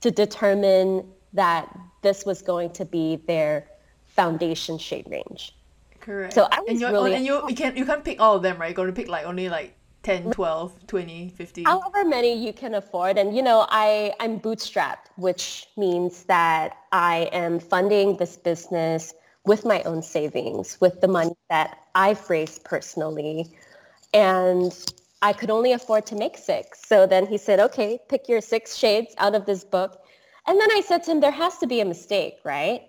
to 0.00 0.10
determine 0.10 1.06
that 1.32 1.68
this 2.02 2.24
was 2.24 2.40
going 2.40 2.70
to 2.70 2.84
be 2.84 3.16
their 3.26 3.68
foundation 4.06 4.78
shade 4.78 5.06
range. 5.10 5.54
Correct. 6.00 6.32
So 6.32 6.48
I 6.50 6.60
was 6.60 6.82
and 6.82 6.92
really 6.92 7.14
and 7.14 7.24
you 7.24 7.46
you 7.48 7.54
can't 7.54 7.76
you 7.76 7.84
can't 7.84 8.04
pick 8.04 8.20
all 8.20 8.36
of 8.36 8.42
them, 8.42 8.58
right? 8.58 8.68
You're 8.68 8.74
going 8.74 8.88
to 8.88 8.94
pick 8.94 9.08
like 9.08 9.26
only 9.26 9.48
like 9.48 9.76
10, 10.02 10.30
12, 10.30 10.86
20, 10.86 11.28
50. 11.36 11.64
However 11.64 12.04
many 12.04 12.34
you 12.34 12.52
can 12.52 12.74
afford. 12.74 13.18
And 13.18 13.36
you 13.36 13.42
know, 13.42 13.66
I 13.68 14.14
I'm 14.18 14.40
bootstrapped, 14.40 15.08
which 15.16 15.68
means 15.76 16.24
that 16.24 16.78
I 16.92 17.28
am 17.32 17.60
funding 17.60 18.16
this 18.16 18.36
business 18.36 19.12
with 19.44 19.64
my 19.64 19.82
own 19.82 20.02
savings, 20.02 20.80
with 20.80 21.00
the 21.00 21.08
money 21.08 21.34
that 21.48 21.78
I've 21.94 22.28
raised 22.30 22.64
personally. 22.64 23.54
And 24.14 24.72
I 25.22 25.32
could 25.32 25.50
only 25.50 25.72
afford 25.72 26.06
to 26.06 26.14
make 26.14 26.38
six. 26.38 26.80
So 26.86 27.06
then 27.06 27.26
he 27.26 27.36
said, 27.36 27.60
okay, 27.60 27.98
pick 28.08 28.28
your 28.28 28.40
six 28.40 28.76
shades 28.76 29.14
out 29.18 29.34
of 29.34 29.44
this 29.44 29.64
book. 29.64 30.02
And 30.46 30.58
then 30.58 30.70
I 30.72 30.80
said 30.80 31.02
to 31.04 31.10
him, 31.10 31.20
there 31.20 31.30
has 31.30 31.58
to 31.58 31.66
be 31.66 31.80
a 31.80 31.84
mistake, 31.84 32.38
right? 32.44 32.88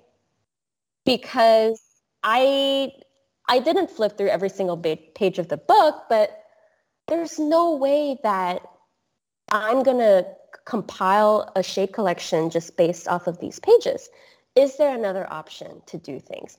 Because 1.06 1.82
I 2.24 2.92
I 3.48 3.60
didn't 3.60 3.90
flip 3.90 4.18
through 4.18 4.30
every 4.30 4.50
single 4.50 4.78
page 4.78 5.40
of 5.40 5.50
the 5.50 5.58
book, 5.58 6.04
but 6.10 6.44
there's 7.08 7.40
no 7.40 7.76
way 7.76 8.18
that 8.24 8.62
I'm 9.52 9.84
going 9.84 9.98
to 9.98 10.26
compile 10.66 11.52
a 11.56 11.64
shade 11.64 11.92
collection 11.92 12.50
just 12.50 12.78
based 12.78 13.08
off 13.08 13.28
of 13.28 13.40
these 13.40 13.60
pages. 13.60 14.10
Is 14.56 14.78
there 14.78 14.96
another 14.96 15.28
option 15.32 15.82
to 15.88 15.98
do 15.98 16.20
things? 16.20 16.58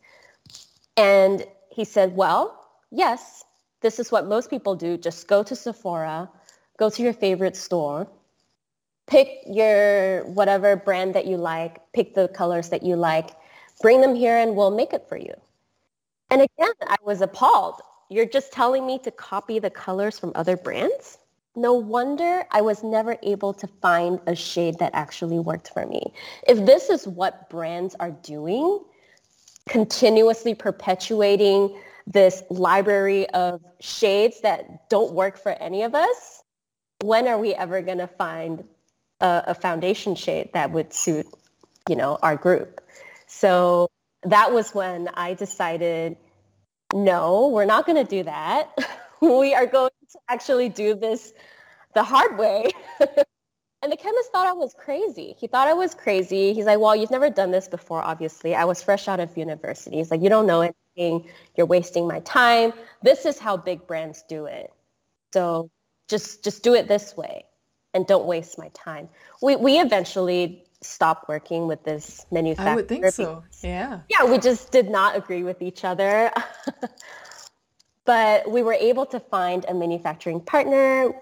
And 0.97 1.47
he 1.71 1.85
said, 1.85 2.15
well, 2.15 2.69
yes, 2.91 3.45
this 3.81 3.99
is 3.99 4.13
what 4.13 4.27
most 4.27 4.51
people 4.51 4.75
do. 4.75 4.99
Just 4.99 5.29
go 5.29 5.43
to 5.43 5.57
Sephora, 5.57 6.29
go 6.79 6.91
to 6.91 7.03
your 7.03 7.15
favorite 7.15 7.57
store, 7.57 8.07
pick 9.07 9.29
your 9.47 10.27
whatever 10.27 10.77
brand 10.77 11.15
that 11.15 11.27
you 11.27 11.37
like, 11.39 11.81
pick 11.95 12.15
the 12.15 12.29
colors 12.29 12.69
that 12.69 12.83
you 12.83 12.97
like, 12.97 13.31
bring 13.81 14.01
them 14.01 14.15
here 14.15 14.37
and 14.37 14.57
we'll 14.57 14.71
make 14.71 14.93
it 14.93 15.09
for 15.09 15.17
you. 15.17 15.35
And 16.33 16.41
again, 16.41 16.73
I 16.87 16.97
was 17.05 17.21
appalled. 17.21 17.83
You're 18.09 18.25
just 18.25 18.53
telling 18.53 18.87
me 18.87 18.99
to 19.01 19.11
copy 19.11 19.59
the 19.59 19.69
colors 19.69 20.19
from 20.19 20.33
other 20.35 20.57
brands? 20.57 21.19
No 21.55 21.75
wonder 21.75 22.47
I 22.51 22.63
was 22.63 22.83
never 22.83 23.19
able 23.23 23.53
to 23.53 23.67
find 23.83 24.19
a 24.27 24.35
shade 24.35 24.79
that 24.79 24.93
actually 24.95 25.39
worked 25.39 25.69
for 25.75 25.85
me. 25.85 26.15
If 26.49 26.65
this 26.65 26.89
is 26.89 27.07
what 27.07 27.51
brands 27.51 27.95
are 28.01 28.13
doing, 28.13 28.81
continuously 29.69 30.55
perpetuating 30.55 31.79
this 32.07 32.43
library 32.49 33.29
of 33.31 33.61
shades 33.81 34.41
that 34.41 34.89
don't 34.89 35.13
work 35.13 35.37
for 35.37 35.53
any 35.53 35.83
of 35.83 35.95
us, 35.95 36.43
when 37.03 37.29
are 37.29 37.39
we 37.39 37.53
ever 37.53 37.83
going 37.83 37.99
to 37.99 38.07
find 38.07 38.65
a, 39.21 39.45
a, 39.49 39.55
foundation 39.55 40.15
shade 40.15 40.49
that 40.55 40.71
would 40.71 40.95
suit, 40.95 41.27
you 41.91 41.95
know, 41.95 42.19
our 42.23 42.37
group? 42.37 42.81
So 43.27 43.91
that 44.25 44.53
was 44.53 44.75
when 44.75 45.09
I 45.15 45.35
decided, 45.35 46.17
no, 46.93 47.49
we're 47.49 47.65
not 47.65 47.87
going 47.87 48.05
to 48.05 48.09
do 48.09 48.23
that. 48.25 48.71
we 49.21 49.55
are 49.55 49.67
going 49.67 49.91
to 50.13 50.19
actually 50.29 50.69
do 50.69 50.95
this 50.95 51.33
the 51.95 52.03
hard 52.03 52.39
way. 52.39 52.71
and 53.01 53.93
the 53.93 53.97
chemist 53.97 54.33
thought 54.33 54.47
I 54.47 54.53
was 54.53 54.75
crazy. 54.75 55.35
He 55.39 55.47
thought 55.47 55.69
I 55.69 55.75
was 55.75 55.95
crazy. 55.95 56.53
He's 56.55 56.67
like, 56.67 56.79
well, 56.79 56.95
you've 56.95 57.11
never 57.11 57.31
done 57.31 57.51
this 57.51 57.69
before, 57.69 58.03
obviously. 58.03 58.55
I 58.55 58.65
was 58.65 58.83
fresh 58.83 59.09
out 59.09 59.21
of 59.21 59.37
university. 59.37 59.97
He's 59.97 60.11
like, 60.11 60.23
you 60.23 60.29
don't 60.29 60.47
know 60.47 60.61
anything. 60.61 61.29
You're 61.57 61.67
wasting 61.67 62.07
my 62.07 62.21
time. 62.21 62.73
This 63.03 63.27
is 63.27 63.39
how 63.39 63.57
big 63.57 63.87
brands 63.87 64.25
do 64.29 64.47
it. 64.47 64.73
So 65.33 65.71
just 66.09 66.45
just 66.45 66.63
do 66.63 66.75
it 66.75 66.89
this 66.89 67.17
way 67.17 67.45
and 67.95 68.07
don't 68.07 68.27
waste 68.27 68.59
my 68.59 68.69
time. 68.75 69.09
We 69.41 69.57
we 69.57 69.79
eventually 69.81 70.65
stop 70.83 71.27
working 71.29 71.67
with 71.67 71.85
this 71.85 72.27
manufacturer. 72.31 72.73
I 72.73 72.77
would 72.77 72.89
think 72.89 73.07
so. 73.07 73.45
Yeah. 73.63 74.01
Yeah, 74.09 74.25
we 74.25 74.39
just 74.39 74.71
did 74.73 74.91
not 74.91 75.17
agree 75.17 75.43
with 75.43 75.63
each 75.63 75.85
other. 75.85 76.33
but 78.05 78.51
we 78.51 78.63
were 78.63 78.75
able 78.75 79.07
to 79.07 79.21
find 79.21 79.65
a 79.69 79.75
manufacturing 79.75 80.41
partner 80.41 81.13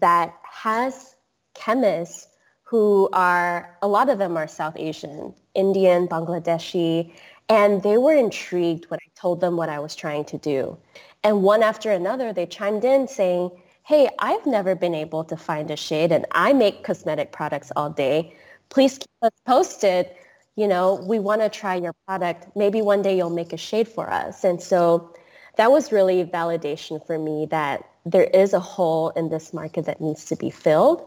that 0.00 0.34
has 0.44 1.16
chemists 1.54 2.28
who 2.62 3.08
are, 3.12 3.76
a 3.82 3.88
lot 3.88 4.08
of 4.08 4.18
them 4.18 4.36
are 4.36 4.46
South 4.46 4.74
Asian, 4.76 5.34
Indian, 5.54 6.06
Bangladeshi, 6.06 7.12
and 7.48 7.82
they 7.82 7.96
were 7.96 8.14
intrigued 8.14 8.84
when 8.90 9.00
I 9.02 9.10
told 9.14 9.40
them 9.40 9.56
what 9.56 9.70
I 9.70 9.78
was 9.78 9.96
trying 9.96 10.26
to 10.26 10.38
do. 10.38 10.76
And 11.24 11.42
one 11.42 11.62
after 11.62 11.90
another, 11.90 12.32
they 12.32 12.46
chimed 12.46 12.84
in 12.84 13.08
saying, 13.08 13.50
hey, 13.84 14.08
I've 14.18 14.44
never 14.44 14.74
been 14.74 14.94
able 14.94 15.24
to 15.24 15.36
find 15.36 15.70
a 15.70 15.76
shade 15.76 16.12
and 16.12 16.26
I 16.32 16.52
make 16.52 16.84
cosmetic 16.84 17.32
products 17.32 17.72
all 17.74 17.88
day 17.88 18.36
please 18.68 18.98
keep 18.98 19.10
us 19.22 19.32
posted. 19.46 20.10
You 20.56 20.68
know, 20.68 20.94
we 21.06 21.18
want 21.18 21.40
to 21.40 21.48
try 21.48 21.76
your 21.76 21.94
product. 22.06 22.56
Maybe 22.56 22.82
one 22.82 23.02
day 23.02 23.16
you'll 23.16 23.30
make 23.30 23.52
a 23.52 23.56
shade 23.56 23.88
for 23.88 24.10
us. 24.10 24.44
And 24.44 24.60
so 24.62 25.14
that 25.56 25.70
was 25.70 25.92
really 25.92 26.24
validation 26.24 27.04
for 27.06 27.18
me 27.18 27.46
that 27.50 27.88
there 28.04 28.24
is 28.24 28.52
a 28.52 28.60
hole 28.60 29.10
in 29.10 29.28
this 29.28 29.52
market 29.52 29.84
that 29.86 30.00
needs 30.00 30.24
to 30.26 30.36
be 30.36 30.50
filled. 30.50 31.06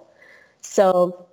So 0.61 1.27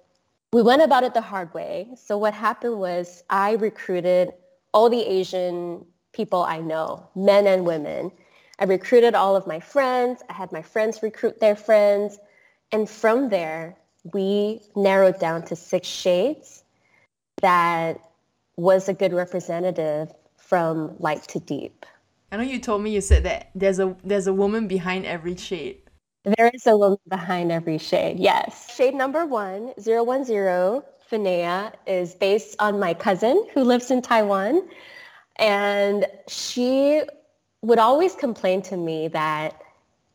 we 0.52 0.62
went 0.62 0.82
about 0.82 1.04
it 1.04 1.14
the 1.14 1.20
hard 1.20 1.52
way. 1.52 1.88
So 1.96 2.16
what 2.16 2.32
happened 2.32 2.78
was 2.78 3.22
I 3.28 3.52
recruited 3.52 4.32
all 4.72 4.88
the 4.88 5.02
Asian 5.02 5.84
people 6.12 6.42
I 6.42 6.58
know, 6.58 7.06
men 7.14 7.46
and 7.46 7.66
women. 7.66 8.10
I 8.58 8.64
recruited 8.64 9.14
all 9.14 9.36
of 9.36 9.46
my 9.46 9.60
friends. 9.60 10.22
I 10.28 10.32
had 10.32 10.50
my 10.50 10.62
friends 10.62 11.02
recruit 11.02 11.40
their 11.40 11.54
friends. 11.54 12.18
And 12.72 12.88
from 12.88 13.28
there, 13.28 13.76
we 14.12 14.60
narrowed 14.76 15.18
down 15.18 15.44
to 15.46 15.56
six 15.56 15.86
shades 15.86 16.62
that 17.40 18.00
was 18.56 18.88
a 18.88 18.94
good 18.94 19.12
representative 19.12 20.12
from 20.36 20.94
light 20.98 21.22
to 21.28 21.40
deep. 21.40 21.86
I 22.30 22.36
know 22.36 22.42
you 22.42 22.58
told 22.58 22.82
me 22.82 22.90
you 22.90 23.00
said 23.00 23.24
that 23.24 23.50
there's 23.54 23.78
a 23.78 23.96
there's 24.04 24.26
a 24.26 24.32
woman 24.32 24.68
behind 24.68 25.06
every 25.06 25.36
shade. 25.36 25.78
There 26.24 26.50
is 26.52 26.66
a 26.66 26.76
woman 26.76 26.98
behind 27.08 27.52
every 27.52 27.78
shade, 27.78 28.18
yes. 28.18 28.74
Shade 28.74 28.94
number 28.94 29.24
one, 29.24 29.72
010, 29.82 30.82
Finea, 31.10 31.72
is 31.86 32.14
based 32.14 32.56
on 32.58 32.78
my 32.78 32.92
cousin 32.92 33.46
who 33.54 33.62
lives 33.62 33.90
in 33.90 34.02
Taiwan. 34.02 34.68
And 35.36 36.06
she 36.26 37.02
would 37.62 37.78
always 37.78 38.14
complain 38.14 38.60
to 38.62 38.76
me 38.76 39.08
that 39.08 39.62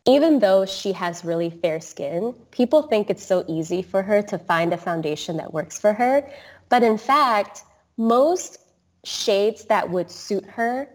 even 0.05 0.39
though 0.39 0.65
she 0.65 0.91
has 0.91 1.23
really 1.23 1.49
fair 1.49 1.79
skin, 1.79 2.33
people 2.51 2.83
think 2.83 3.09
it's 3.09 3.25
so 3.25 3.45
easy 3.47 3.81
for 3.81 4.01
her 4.01 4.21
to 4.23 4.37
find 4.37 4.73
a 4.73 4.77
foundation 4.77 5.37
that 5.37 5.53
works 5.53 5.79
for 5.79 5.93
her. 5.93 6.29
But 6.69 6.83
in 6.83 6.97
fact, 6.97 7.63
most 7.97 8.57
shades 9.05 9.65
that 9.65 9.89
would 9.89 10.11
suit 10.11 10.45
her 10.45 10.89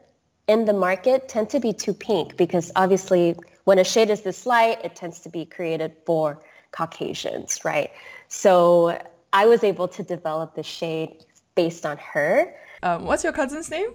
in 0.47 0.65
the 0.65 0.73
market 0.73 1.29
tend 1.29 1.51
to 1.51 1.61
be 1.61 1.73
too 1.73 1.95
pink 1.95 2.37
because 2.37 2.71
obviously 2.77 3.35
when 3.65 3.79
a 3.79 3.85
shade 3.85 4.11
is 4.11 4.23
this 4.23 4.47
light, 4.47 4.85
it 4.85 4.97
tends 4.97 5.21
to 5.21 5.29
be 5.29 5.45
created 5.45 5.93
for 6.05 6.43
Caucasians, 6.73 7.65
right? 7.65 7.91
So 8.29 8.99
I 9.33 9.47
was 9.47 9.65
able 9.65 9.89
to 9.89 10.03
develop 10.03 10.55
the 10.55 10.63
shade 10.63 11.25
based 11.55 11.87
on 11.87 11.99
her. 11.99 12.55
Um, 12.83 13.05
what's 13.05 13.25
your 13.25 13.33
cousin's 13.33 13.71
name? 13.71 13.91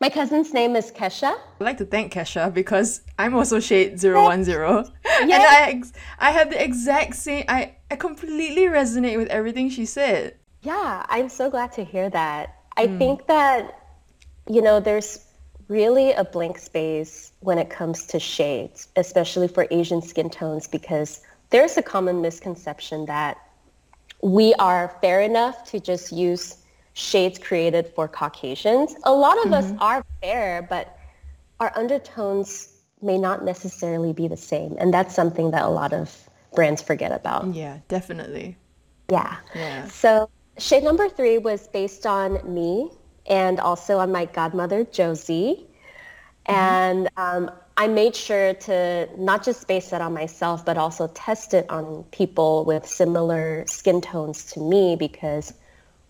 My 0.00 0.08
cousin's 0.08 0.52
name 0.52 0.76
is 0.76 0.90
Kesha. 0.90 1.36
I'd 1.60 1.64
like 1.64 1.78
to 1.78 1.84
thank 1.84 2.12
Kesha 2.12 2.52
because 2.52 3.02
I'm 3.18 3.34
also 3.34 3.60
shade 3.60 4.00
010. 4.00 4.44
Yes. 4.46 4.86
And 5.04 5.32
I, 5.32 5.82
I 6.18 6.30
had 6.30 6.50
the 6.50 6.62
exact 6.62 7.16
same, 7.16 7.44
I, 7.48 7.76
I 7.90 7.96
completely 7.96 8.62
resonate 8.62 9.18
with 9.18 9.28
everything 9.28 9.68
she 9.68 9.84
said. 9.84 10.36
Yeah, 10.62 11.04
I'm 11.08 11.28
so 11.28 11.50
glad 11.50 11.72
to 11.72 11.84
hear 11.84 12.08
that. 12.10 12.56
I 12.76 12.86
mm. 12.86 12.98
think 12.98 13.26
that, 13.26 13.78
you 14.48 14.62
know, 14.62 14.80
there's 14.80 15.26
really 15.68 16.12
a 16.12 16.24
blank 16.24 16.58
space 16.58 17.32
when 17.40 17.58
it 17.58 17.70
comes 17.70 18.06
to 18.06 18.18
shades, 18.18 18.88
especially 18.96 19.48
for 19.48 19.66
Asian 19.70 20.02
skin 20.02 20.28
tones 20.28 20.66
because 20.66 21.20
there's 21.50 21.76
a 21.76 21.82
common 21.82 22.20
misconception 22.20 23.06
that 23.06 23.38
we 24.22 24.54
are 24.54 24.96
fair 25.00 25.20
enough 25.20 25.64
to 25.70 25.80
just 25.80 26.12
use 26.12 26.56
shades 26.94 27.38
created 27.38 27.92
for 27.94 28.08
Caucasians. 28.08 28.94
A 29.04 29.12
lot 29.12 29.38
of 29.38 29.44
mm-hmm. 29.44 29.54
us 29.54 29.72
are 29.80 30.04
fair, 30.20 30.66
but 30.68 30.98
our 31.60 31.72
undertones 31.76 32.76
may 33.02 33.18
not 33.18 33.44
necessarily 33.44 34.12
be 34.12 34.28
the 34.28 34.36
same. 34.36 34.76
And 34.78 34.92
that's 34.92 35.14
something 35.14 35.50
that 35.52 35.62
a 35.62 35.68
lot 35.68 35.92
of 35.92 36.28
brands 36.54 36.82
forget 36.82 37.12
about. 37.12 37.54
Yeah, 37.54 37.78
definitely. 37.88 38.56
Yeah. 39.10 39.36
Yeah. 39.54 39.88
So 39.88 40.30
shade 40.58 40.84
number 40.84 41.08
three 41.08 41.38
was 41.38 41.68
based 41.68 42.06
on 42.06 42.40
me 42.52 42.90
and 43.26 43.60
also 43.60 43.98
on 43.98 44.12
my 44.12 44.26
godmother, 44.26 44.84
Josie. 44.84 45.66
Mm-hmm. 46.46 46.52
And 46.52 47.08
um, 47.16 47.50
I 47.76 47.88
made 47.88 48.14
sure 48.14 48.54
to 48.54 49.08
not 49.16 49.44
just 49.44 49.66
base 49.66 49.92
it 49.92 50.00
on 50.00 50.12
myself, 50.12 50.64
but 50.64 50.76
also 50.76 51.06
test 51.08 51.54
it 51.54 51.68
on 51.70 52.04
people 52.10 52.64
with 52.64 52.86
similar 52.86 53.64
skin 53.66 54.00
tones 54.00 54.44
to 54.52 54.60
me 54.60 54.96
because 54.96 55.54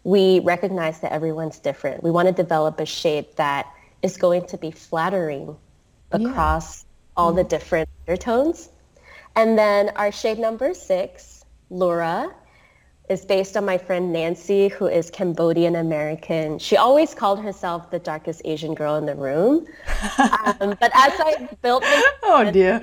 we 0.04 0.40
recognize 0.40 1.00
that 1.00 1.12
everyone's 1.12 1.58
different. 1.58 2.02
We 2.02 2.10
want 2.10 2.28
to 2.28 2.34
develop 2.34 2.80
a 2.80 2.86
shape 2.86 3.36
that 3.36 3.66
is 4.02 4.16
going 4.16 4.46
to 4.46 4.56
be 4.56 4.70
flattering 4.70 5.56
across 6.12 6.82
yeah. 6.82 6.88
all 7.16 7.32
the 7.32 7.44
different 7.44 7.88
undertones. 8.06 8.70
And 9.36 9.58
then 9.58 9.90
our 9.96 10.10
shade 10.10 10.38
number 10.38 10.74
six, 10.74 11.44
Laura, 11.68 12.34
is 13.10 13.24
based 13.24 13.56
on 13.56 13.64
my 13.64 13.76
friend 13.76 14.12
Nancy, 14.12 14.68
who 14.68 14.86
is 14.86 15.10
Cambodian 15.10 15.76
American. 15.76 16.58
She 16.58 16.76
always 16.76 17.12
called 17.12 17.42
herself 17.42 17.90
the 17.90 17.98
darkest 17.98 18.40
Asian 18.44 18.74
girl 18.74 18.96
in 18.96 19.06
the 19.06 19.14
room. 19.14 19.66
Um, 20.60 20.76
but 20.80 20.90
as 20.94 21.12
I 21.18 21.48
built 21.62 21.82
this, 21.82 22.04
oh 22.22 22.50
dear, 22.50 22.80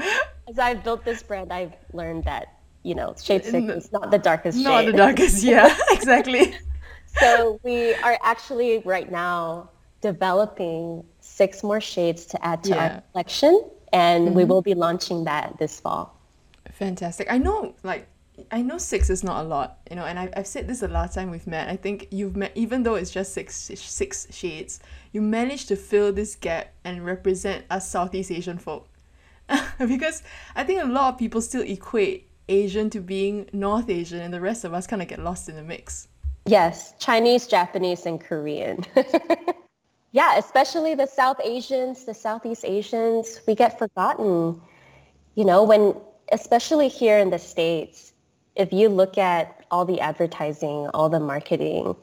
as 0.48 0.60
I 0.60 0.76
built 0.76 1.04
this 1.04 1.24
brand, 1.24 1.52
I've 1.52 1.74
learned 1.94 2.24
that 2.26 2.54
you 2.84 2.96
know 2.96 3.16
shade 3.22 3.44
six 3.44 3.68
is 3.68 3.92
not 3.92 4.12
the 4.12 4.18
darkest. 4.18 4.60
Not 4.60 4.84
shade. 4.84 4.94
the 4.94 4.98
darkest, 4.98 5.44
yeah, 5.44 5.76
exactly. 5.92 6.56
So 7.20 7.60
we 7.64 7.94
are 7.96 8.18
actually 8.24 8.80
right 8.80 9.12
now 9.12 9.70
developing 10.02 11.04
six 11.20 11.64
more 11.64 11.82
shades 11.82 12.26
to 12.26 12.46
add 12.46 12.64
to 12.64 12.70
yeah. 12.70 12.94
our 12.94 13.04
collection, 13.12 13.64
and 13.94 14.28
mm-hmm. 14.28 14.38
we 14.38 14.44
will 14.46 14.62
be 14.62 14.74
launching 14.74 15.24
that 15.26 15.58
this 15.60 15.80
fall. 15.80 16.18
Fantastic. 16.74 17.32
I 17.32 17.38
know, 17.38 17.76
like 17.84 18.08
I 18.52 18.62
know 18.62 18.78
six 18.78 19.10
is 19.10 19.24
not 19.24 19.44
a 19.44 19.48
lot, 19.48 19.80
you 19.90 19.96
know, 19.96 20.06
and 20.06 20.20
I've, 20.20 20.34
I've 20.38 20.48
said 20.48 20.68
this 20.68 20.82
the 20.82 20.88
last 20.88 21.16
time 21.16 21.32
we've 21.32 21.48
met. 21.48 21.70
I 21.70 21.76
think 21.76 22.08
you've 22.12 22.36
met, 22.36 22.52
even 22.56 22.84
though 22.84 22.96
it's 22.96 23.12
just 23.12 23.34
six 23.34 23.56
six 23.56 24.28
shades, 24.32 24.80
you 25.12 25.22
managed 25.22 25.68
to 25.70 25.76
fill 25.76 26.14
this 26.14 26.36
gap 26.36 26.74
and 26.84 27.06
represent 27.06 27.66
us 27.70 27.90
Southeast 27.90 28.32
Asian 28.32 28.58
folk. 28.58 28.88
because 29.80 30.24
I 30.56 30.64
think 30.64 30.84
a 30.84 30.86
lot 30.86 31.14
of 31.14 31.20
people 31.20 31.42
still 31.42 31.64
equate 31.64 32.30
Asian 32.50 32.90
to 32.92 33.00
being 33.00 33.50
North 33.54 33.90
Asian, 33.90 34.20
and 34.22 34.34
the 34.34 34.42
rest 34.42 34.64
of 34.64 34.74
us 34.74 34.86
kind 34.88 35.02
of 35.02 35.08
get 35.08 35.20
lost 35.20 35.50
in 35.50 35.56
the 35.56 35.64
mix. 35.64 36.08
Yes, 36.48 36.94
Chinese, 37.00 37.46
Japanese, 37.46 38.06
and 38.06 38.22
Korean. 38.22 38.86
yeah, 40.12 40.38
especially 40.38 40.96
the 40.96 41.06
South 41.06 41.40
Asians, 41.44 42.06
the 42.06 42.14
Southeast 42.14 42.64
Asians, 42.66 43.42
we 43.46 43.54
get 43.54 43.78
forgotten. 43.78 44.62
You 45.36 45.46
know, 45.46 45.64
when 45.64 45.94
especially 46.32 46.88
here 46.88 47.18
in 47.18 47.30
the 47.30 47.40
States, 47.40 48.14
if 48.56 48.74
you 48.74 48.90
look 48.90 49.18
at 49.18 49.66
all 49.72 49.86
the 49.86 50.00
advertising, 50.00 50.88
all 50.94 51.10
the 51.10 51.20
marketing, 51.20 51.96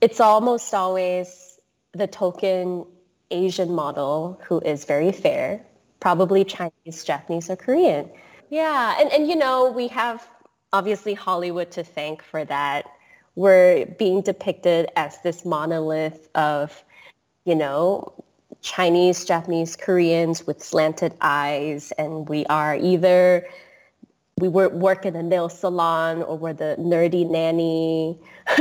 it's 0.00 0.20
almost 0.20 0.74
always 0.74 1.58
the 1.92 2.06
token 2.06 2.84
Asian 3.30 3.72
model 3.72 4.40
who 4.44 4.60
is 4.60 4.84
very 4.84 5.12
fair, 5.12 5.64
probably 6.00 6.44
Chinese, 6.44 7.04
Japanese, 7.04 7.48
or 7.48 7.56
Korean. 7.56 8.10
Yeah, 8.50 8.96
and, 8.98 9.10
and 9.12 9.28
you 9.28 9.36
know, 9.36 9.70
we 9.70 9.88
have 9.88 10.28
obviously 10.72 11.14
Hollywood 11.14 11.70
to 11.72 11.84
thank 11.84 12.22
for 12.22 12.44
that. 12.44 12.86
We're 13.40 13.86
being 13.86 14.20
depicted 14.20 14.90
as 14.96 15.16
this 15.22 15.46
monolith 15.46 16.28
of, 16.34 16.84
you 17.46 17.54
know, 17.54 18.12
Chinese, 18.60 19.24
Japanese, 19.24 19.76
Koreans 19.76 20.46
with 20.46 20.62
slanted 20.62 21.14
eyes, 21.22 21.90
and 21.92 22.28
we 22.28 22.44
are 22.46 22.76
either 22.76 23.48
we 24.36 24.48
work 24.48 25.06
in 25.06 25.16
a 25.16 25.22
nail 25.22 25.48
salon 25.48 26.22
or 26.22 26.36
we're 26.36 26.52
the 26.52 26.76
nerdy 26.78 27.26
nanny 27.30 28.18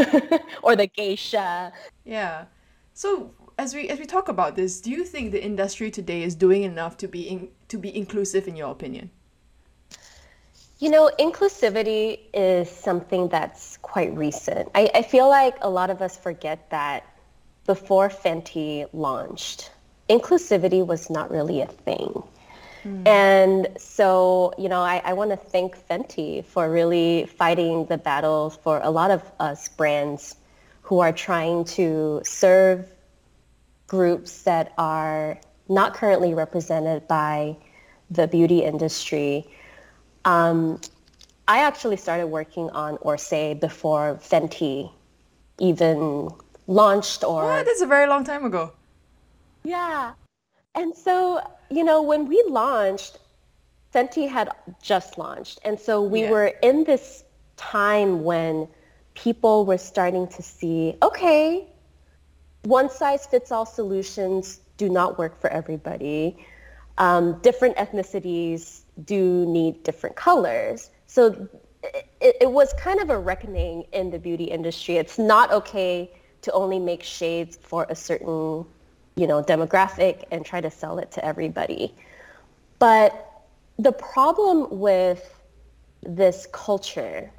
or 0.63 0.77
the 0.77 0.87
geisha. 0.87 1.73
Yeah. 2.05 2.45
So 2.93 3.33
as 3.57 3.75
we 3.75 3.89
as 3.89 3.99
we 3.99 4.05
talk 4.05 4.29
about 4.29 4.55
this, 4.55 4.79
do 4.79 4.91
you 4.91 5.03
think 5.03 5.33
the 5.33 5.43
industry 5.43 5.91
today 5.91 6.23
is 6.23 6.35
doing 6.35 6.63
enough 6.63 6.95
to 6.99 7.07
be 7.09 7.23
in, 7.27 7.49
to 7.67 7.77
be 7.77 7.93
inclusive 7.93 8.47
in 8.47 8.55
your 8.55 8.71
opinion? 8.71 9.11
You 10.79 10.89
know, 10.89 11.11
inclusivity 11.19 12.19
is 12.33 12.69
something 12.69 13.27
that's 13.27 13.77
quite 13.77 14.15
recent. 14.15 14.69
I, 14.73 14.89
I 14.95 15.01
feel 15.01 15.27
like 15.27 15.57
a 15.61 15.69
lot 15.69 15.89
of 15.89 16.01
us 16.01 16.17
forget 16.17 16.69
that 16.69 17.05
before 17.65 18.07
Fenty 18.07 18.87
launched, 18.93 19.71
inclusivity 20.09 20.85
was 20.85 21.09
not 21.09 21.29
really 21.29 21.59
a 21.59 21.67
thing. 21.67 22.23
Mm. 22.85 23.07
And 23.07 23.67
so, 23.77 24.53
you 24.57 24.69
know, 24.69 24.81
I, 24.81 25.01
I 25.03 25.13
want 25.13 25.31
to 25.31 25.37
thank 25.37 25.77
Fenty 25.87 26.45
for 26.45 26.71
really 26.71 27.25
fighting 27.25 27.85
the 27.87 27.97
battle 27.97 28.49
for 28.49 28.79
a 28.81 28.89
lot 28.89 29.11
of 29.11 29.21
us 29.39 29.67
brands 29.67 30.37
who 30.81 30.99
are 31.01 31.11
trying 31.11 31.65
to 31.65 32.21
serve 32.23 32.87
groups 33.87 34.43
that 34.43 34.73
are 34.77 35.39
not 35.67 35.93
currently 35.93 36.33
represented 36.33 37.07
by 37.07 37.57
the 38.09 38.27
beauty 38.27 38.63
industry. 38.63 39.45
Um, 40.25 40.79
I 41.47 41.59
actually 41.59 41.97
started 41.97 42.27
working 42.27 42.69
on 42.71 42.97
Orsay 42.97 43.59
before 43.59 44.19
Fenty 44.21 44.91
even 45.59 46.29
launched 46.67 47.23
or... 47.23 47.43
What? 47.43 47.65
That's 47.65 47.81
a 47.81 47.87
very 47.87 48.07
long 48.07 48.23
time 48.23 48.45
ago. 48.45 48.73
Yeah. 49.63 50.13
And 50.75 50.95
so 50.95 51.41
you 51.69 51.83
know, 51.83 52.01
when 52.01 52.27
we 52.27 52.43
launched, 52.47 53.19
Fenty 53.93 54.27
had 54.27 54.49
just 54.81 55.17
launched. 55.17 55.59
And 55.63 55.79
so 55.79 56.01
we 56.01 56.23
yeah. 56.23 56.31
were 56.31 56.53
in 56.61 56.83
this 56.83 57.23
time 57.57 58.23
when 58.23 58.67
people 59.13 59.65
were 59.65 59.77
starting 59.77 60.27
to 60.27 60.41
see, 60.41 60.95
okay, 61.01 61.67
one 62.63 62.89
size 62.89 63.25
fits 63.25 63.51
all 63.51 63.65
solutions 63.65 64.59
do 64.77 64.89
not 64.89 65.17
work 65.17 65.39
for 65.39 65.49
everybody. 65.49 66.45
Um, 66.97 67.39
different 67.41 67.77
ethnicities 67.77 68.81
do 69.05 69.45
need 69.45 69.83
different 69.83 70.15
colors. 70.15 70.89
So 71.07 71.47
it, 71.83 72.35
it 72.41 72.51
was 72.51 72.73
kind 72.73 72.99
of 72.99 73.09
a 73.09 73.17
reckoning 73.17 73.85
in 73.93 74.11
the 74.11 74.19
beauty 74.19 74.45
industry. 74.45 74.97
It's 74.97 75.17
not 75.17 75.51
okay 75.51 76.11
to 76.41 76.51
only 76.51 76.79
make 76.79 77.03
shades 77.03 77.57
for 77.61 77.85
a 77.89 77.95
certain 77.95 78.65
you 79.19 79.27
know, 79.27 79.43
demographic 79.43 80.23
and 80.31 80.45
try 80.45 80.61
to 80.61 80.71
sell 80.71 80.97
it 80.97 81.11
to 81.11 81.25
everybody. 81.25 81.93
But 82.79 83.43
the 83.77 83.91
problem 83.91 84.79
with 84.79 85.41
this 86.01 86.47
culture 86.53 87.29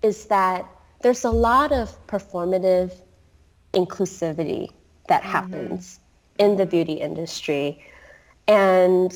is 0.00 0.24
that 0.26 0.66
there's 1.02 1.24
a 1.24 1.30
lot 1.30 1.72
of 1.72 2.06
performative 2.06 2.92
inclusivity 3.74 4.70
that 5.08 5.20
mm-hmm. 5.20 5.30
happens 5.30 6.00
in 6.38 6.56
the 6.56 6.64
beauty 6.64 6.94
industry. 6.94 7.84
And, 8.46 9.12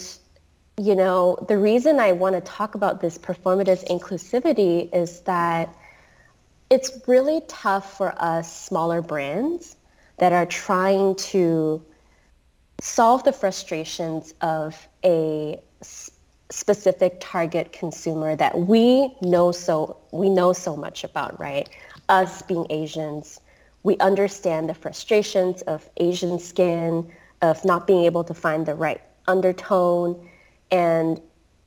you 0.78 0.94
know, 0.96 1.36
the 1.48 1.58
reason 1.58 2.00
I 2.00 2.12
want 2.12 2.34
to 2.34 2.40
talk 2.40 2.74
about 2.74 3.00
this 3.00 3.18
performative 3.18 3.86
inclusivity 3.88 4.92
is 4.94 5.20
that 5.20 5.74
it's 6.70 6.90
really 7.06 7.42
tough 7.48 7.98
for 7.98 8.14
us 8.22 8.64
smaller 8.64 9.02
brands 9.02 9.76
that 10.18 10.32
are 10.32 10.46
trying 10.46 11.14
to 11.16 11.84
solve 12.80 13.22
the 13.24 13.32
frustrations 13.32 14.32
of 14.40 14.88
a 15.04 15.60
specific 16.50 17.16
target 17.20 17.72
consumer 17.72 18.34
that 18.36 18.58
we 18.58 19.14
know 19.22 19.52
so 19.52 19.96
we 20.10 20.28
know 20.28 20.52
so 20.52 20.76
much 20.76 21.04
about, 21.04 21.38
right? 21.38 21.68
Us 22.08 22.42
being 22.42 22.66
Asians, 22.70 23.40
we 23.82 23.96
understand 23.98 24.68
the 24.68 24.74
frustrations 24.74 25.62
of 25.62 25.88
Asian 25.98 26.38
skin, 26.38 27.10
of 27.42 27.64
not 27.64 27.86
being 27.86 28.04
able 28.04 28.24
to 28.24 28.34
find 28.34 28.66
the 28.66 28.74
right 28.74 29.00
undertone, 29.28 30.28
and 30.72 31.20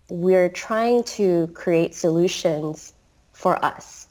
we're 0.10 0.50
trying 0.50 1.04
to 1.04 1.48
create 1.54 1.96
solutions 1.96 2.94
for 3.32 3.64
us. 3.64 4.08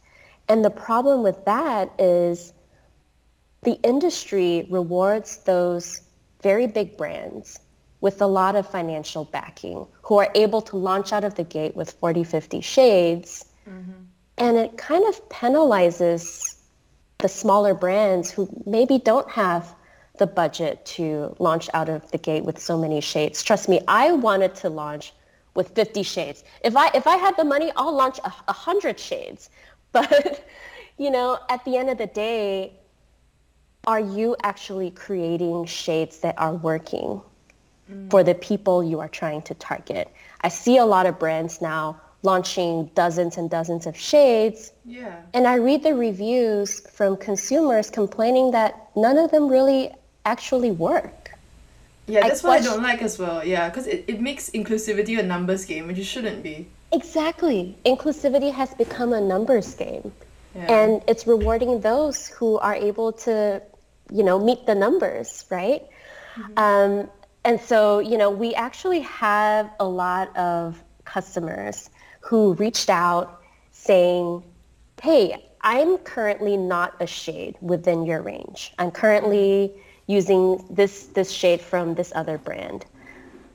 And 0.49 0.65
the 0.65 0.71
problem 0.71 1.23
with 1.23 1.45
that 1.45 1.91
is 1.99 2.53
the 3.63 3.79
industry 3.83 4.67
rewards 4.71 5.39
those 5.39 6.01
very 6.43 6.67
big 6.67 6.97
brands 6.97 7.59
with 8.01 8.21
a 8.21 8.27
lot 8.27 8.55
of 8.55 8.69
financial 8.69 9.25
backing 9.25 9.87
who 10.03 10.19
are 10.19 10.31
able 10.35 10.61
to 10.61 10.77
launch 10.77 11.13
out 11.13 11.25
of 11.25 11.35
the 11.37 11.45
gate 11.45 11.75
with 11.75 11.91
40, 11.93 12.23
50 12.23 12.61
shades. 12.61 13.47
Mm-hmm. 13.69 13.93
And 14.37 14.57
it 14.59 14.77
kind 14.77 15.05
of 15.09 15.27
penalizes 15.31 16.59
the 17.19 17.29
smaller 17.29 17.73
brands 17.73 18.31
who 18.31 18.49
maybe 18.67 18.99
don't 18.99 19.31
have 19.31 19.75
the 20.19 20.27
budget 20.27 20.85
to 20.87 21.35
launch 21.39 21.69
out 21.75 21.89
of 21.89 22.09
the 22.11 22.19
gate 22.19 22.45
with 22.45 22.59
so 22.59 22.79
many 22.79 23.01
shades. 23.01 23.43
Trust 23.43 23.69
me, 23.69 23.81
I 23.89 24.13
wanted 24.13 24.55
to 24.57 24.69
launch 24.69 25.13
with 25.55 25.71
50 25.75 26.03
shades. 26.03 26.45
If 26.63 26.77
I 26.77 26.89
if 26.95 27.07
I 27.07 27.17
had 27.17 27.37
the 27.37 27.45
money, 27.45 27.73
I'll 27.77 27.95
launch 27.95 28.19
a, 28.25 28.33
a 28.49 28.53
hundred 28.53 28.99
shades. 28.99 29.51
But 29.95 30.45
you 30.99 31.09
know, 31.09 31.39
at 31.49 31.65
the 31.65 31.77
end 31.77 31.89
of 31.89 31.99
the 31.99 32.09
day, 32.09 32.73
are 33.87 34.01
you 34.01 34.35
actually 34.43 34.91
creating 34.91 35.67
shades 35.67 36.19
that 36.19 36.35
are 36.37 36.55
working 36.55 37.23
mm. 37.89 38.11
for 38.11 38.25
the 38.25 38.35
people 38.35 38.83
you 38.83 38.99
are 38.99 39.09
trying 39.09 39.43
to 39.43 39.55
target? 39.55 40.09
I 40.41 40.49
see 40.49 40.79
a 40.79 40.85
lot 40.85 41.07
of 41.07 41.21
brands 41.21 41.61
now 41.63 42.01
launching 42.23 42.91
dozens 42.95 43.37
and 43.37 43.51
dozens 43.51 43.87
of 43.87 43.97
shades. 43.97 44.73
Yeah. 44.85 45.21
And 45.35 45.47
I 45.47 45.57
read 45.57 45.83
the 45.83 45.95
reviews 45.95 46.81
from 46.91 47.17
consumers 47.17 47.91
complaining 47.91 48.51
that 48.53 48.91
none 48.97 49.19
of 49.19 49.31
them 49.31 49.49
really 49.49 49.93
actually 50.25 50.71
work. 50.71 51.31
Yeah, 52.07 52.21
that's 52.21 52.45
I 52.45 52.49
what 52.49 52.61
I 52.61 52.65
don't 52.65 52.83
like 52.83 53.03
as 53.03 53.19
well. 53.19 53.45
Yeah, 53.45 53.69
because 53.69 53.87
it, 53.87 54.05
it 54.07 54.21
makes 54.21 54.51
inclusivity 54.51 55.19
a 55.19 55.23
numbers 55.23 55.65
game, 55.65 55.87
which 55.87 55.99
it 55.99 56.05
shouldn't 56.05 56.43
be. 56.43 56.67
Exactly. 56.93 57.77
Inclusivity 57.85 58.53
has 58.53 58.75
become 58.75 59.13
a 59.13 59.21
numbers 59.21 59.75
game. 59.75 60.13
Yeah. 60.55 60.73
And 60.73 61.03
it's 61.09 61.27
rewarding 61.27 61.81
those 61.81 62.29
who 62.29 62.59
are 62.59 62.75
able 62.75 63.13
to, 63.27 63.61
you 64.13 64.23
know, 64.23 64.39
meet 64.39 64.67
the 64.67 64.75
numbers, 64.75 65.45
right? 65.51 65.83
Mm-hmm. 66.37 66.59
Um, 66.59 67.11
and 67.45 67.61
so, 67.61 67.99
you 67.99 68.17
know, 68.17 68.31
we 68.31 68.55
actually 68.55 69.01
have 69.01 69.71
a 69.81 69.85
lot 69.85 70.35
of 70.37 70.83
customers 71.05 71.91
who 72.21 72.55
reached 72.55 72.89
out 72.89 73.43
saying, 73.73 74.43
hey, 75.03 75.45
I'm 75.61 75.99
currently 75.99 76.57
not 76.57 76.95
a 77.01 77.07
shade 77.07 77.57
within 77.61 78.07
your 78.07 78.23
range. 78.23 78.73
I'm 78.79 78.91
currently 78.91 79.73
using 80.07 80.65
this, 80.71 81.07
this 81.07 81.31
shade 81.31 81.61
from 81.61 81.95
this 81.95 82.13
other 82.15 82.39
brand. 82.39 82.85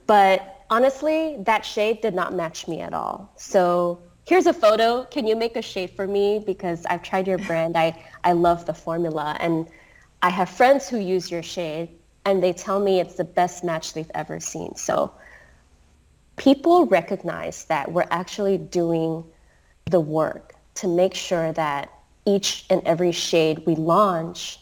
But 0.07 0.65
honestly, 0.69 1.37
that 1.41 1.65
shade 1.65 2.01
did 2.01 2.13
not 2.13 2.33
match 2.33 2.67
me 2.67 2.81
at 2.81 2.93
all. 2.93 3.31
So 3.37 3.99
here's 4.25 4.47
a 4.47 4.53
photo. 4.53 5.05
Can 5.05 5.27
you 5.27 5.35
make 5.35 5.55
a 5.55 5.61
shade 5.61 5.91
for 5.91 6.07
me? 6.07 6.43
Because 6.45 6.85
I've 6.85 7.03
tried 7.03 7.27
your 7.27 7.37
brand. 7.37 7.77
I, 7.77 8.03
I 8.23 8.33
love 8.33 8.65
the 8.65 8.73
formula. 8.73 9.37
And 9.39 9.67
I 10.21 10.29
have 10.29 10.49
friends 10.49 10.89
who 10.89 10.97
use 10.97 11.29
your 11.31 11.43
shade 11.43 11.89
and 12.25 12.43
they 12.43 12.53
tell 12.53 12.79
me 12.79 12.99
it's 12.99 13.15
the 13.15 13.23
best 13.23 13.63
match 13.63 13.93
they've 13.93 14.11
ever 14.13 14.39
seen. 14.39 14.75
So 14.75 15.13
people 16.35 16.85
recognize 16.85 17.65
that 17.65 17.91
we're 17.91 18.07
actually 18.11 18.57
doing 18.57 19.23
the 19.85 19.99
work 19.99 20.55
to 20.75 20.87
make 20.87 21.13
sure 21.13 21.51
that 21.53 21.91
each 22.25 22.65
and 22.69 22.81
every 22.85 23.11
shade 23.11 23.63
we 23.65 23.75
launch 23.75 24.59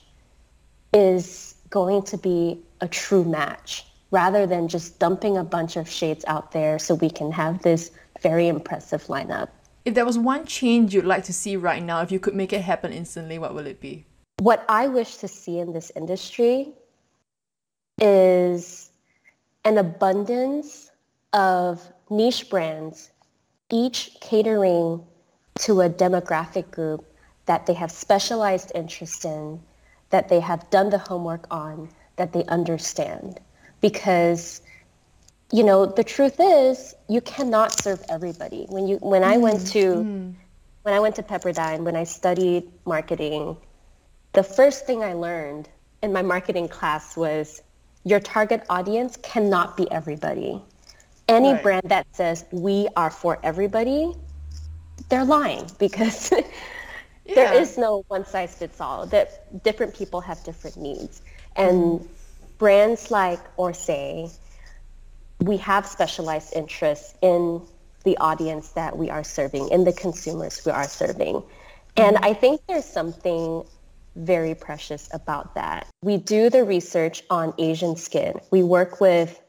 is 0.93 1.46
going 1.69 2.03
to 2.03 2.17
be 2.17 2.61
a 2.81 2.87
true 2.87 3.23
match 3.23 3.85
rather 4.11 4.45
than 4.45 4.67
just 4.67 4.99
dumping 4.99 5.37
a 5.37 5.43
bunch 5.43 5.75
of 5.75 5.89
shades 5.89 6.23
out 6.27 6.51
there 6.51 6.79
so 6.79 6.95
we 6.95 7.09
can 7.09 7.31
have 7.31 7.61
this 7.61 7.91
very 8.21 8.47
impressive 8.47 9.03
lineup. 9.05 9.49
If 9.85 9.93
there 9.93 10.05
was 10.05 10.17
one 10.17 10.45
change 10.45 10.93
you'd 10.93 11.05
like 11.05 11.23
to 11.25 11.33
see 11.33 11.55
right 11.55 11.83
now, 11.83 12.01
if 12.01 12.11
you 12.11 12.19
could 12.19 12.35
make 12.35 12.53
it 12.53 12.61
happen 12.61 12.91
instantly, 12.91 13.37
what 13.39 13.53
will 13.53 13.67
it 13.67 13.79
be? 13.79 14.05
What 14.39 14.65
I 14.69 14.87
wish 14.87 15.17
to 15.17 15.27
see 15.27 15.59
in 15.59 15.73
this 15.73 15.91
industry 15.95 16.73
is 17.99 18.91
an 19.65 19.77
abundance 19.77 20.91
of 21.33 21.81
niche 22.09 22.49
brands, 22.49 23.11
each 23.71 24.17
catering 24.21 25.03
to 25.59 25.81
a 25.81 25.89
demographic 25.89 26.69
group 26.71 27.05
that 27.45 27.65
they 27.65 27.73
have 27.73 27.91
specialized 27.91 28.71
interest 28.75 29.25
in, 29.25 29.59
that 30.09 30.29
they 30.29 30.39
have 30.39 30.69
done 30.69 30.89
the 30.89 30.97
homework 30.97 31.45
on, 31.51 31.89
that 32.15 32.33
they 32.33 32.43
understand. 32.45 33.39
Because, 33.81 34.61
you 35.51 35.63
know, 35.63 35.85
the 35.85 36.03
truth 36.03 36.37
is 36.39 36.95
you 37.07 37.21
cannot 37.21 37.71
serve 37.71 38.03
everybody. 38.09 38.65
When 38.69 38.87
you 38.87 38.97
when 38.97 39.23
I 39.23 39.37
went 39.37 39.67
to 39.67 39.95
mm. 39.95 40.33
when 40.83 40.93
I 40.93 40.99
went 40.99 41.15
to 41.15 41.23
Pepperdine, 41.23 41.83
when 41.83 41.95
I 41.95 42.03
studied 42.03 42.69
marketing, 42.85 43.57
the 44.33 44.43
first 44.43 44.85
thing 44.85 45.03
I 45.03 45.13
learned 45.13 45.69
in 46.01 46.13
my 46.13 46.21
marketing 46.21 46.67
class 46.67 47.17
was 47.17 47.61
your 48.03 48.19
target 48.19 48.63
audience 48.69 49.17
cannot 49.17 49.75
be 49.77 49.89
everybody. 49.91 50.61
Any 51.27 51.53
right. 51.53 51.63
brand 51.63 51.89
that 51.89 52.07
says 52.13 52.45
we 52.51 52.87
are 52.95 53.11
for 53.11 53.37
everybody, 53.43 54.13
they're 55.09 55.25
lying 55.25 55.69
because 55.79 56.31
yeah. 57.27 57.35
there 57.35 57.61
is 57.61 57.77
no 57.77 58.03
one 58.07 58.25
size 58.25 58.55
fits 58.55 58.79
all. 58.81 59.05
That 59.07 59.63
different 59.63 59.95
people 59.95 60.21
have 60.21 60.43
different 60.43 60.77
needs. 60.77 61.21
And 61.55 61.99
mm. 61.99 62.07
brands 62.57 63.11
like 63.11 63.39
Orsay, 63.57 64.31
we 65.39 65.57
have 65.57 65.85
specialized 65.85 66.55
interests 66.55 67.13
in 67.21 67.61
the 68.03 68.17
audience 68.17 68.69
that 68.69 68.97
we 68.97 69.09
are 69.09 69.23
serving, 69.23 69.69
in 69.69 69.83
the 69.83 69.93
consumers 69.93 70.65
we 70.65 70.71
are 70.71 70.87
serving. 70.87 71.43
And 71.97 72.15
mm-hmm. 72.15 72.25
I 72.25 72.33
think 72.33 72.61
there's 72.67 72.85
something 72.85 73.63
very 74.15 74.55
precious 74.55 75.09
about 75.13 75.55
that. 75.55 75.87
We 76.01 76.17
do 76.17 76.49
the 76.49 76.63
research 76.63 77.23
on 77.29 77.53
Asian 77.57 77.95
skin. 77.95 78.39
We 78.49 78.63
work 78.63 78.99
with 79.01 79.39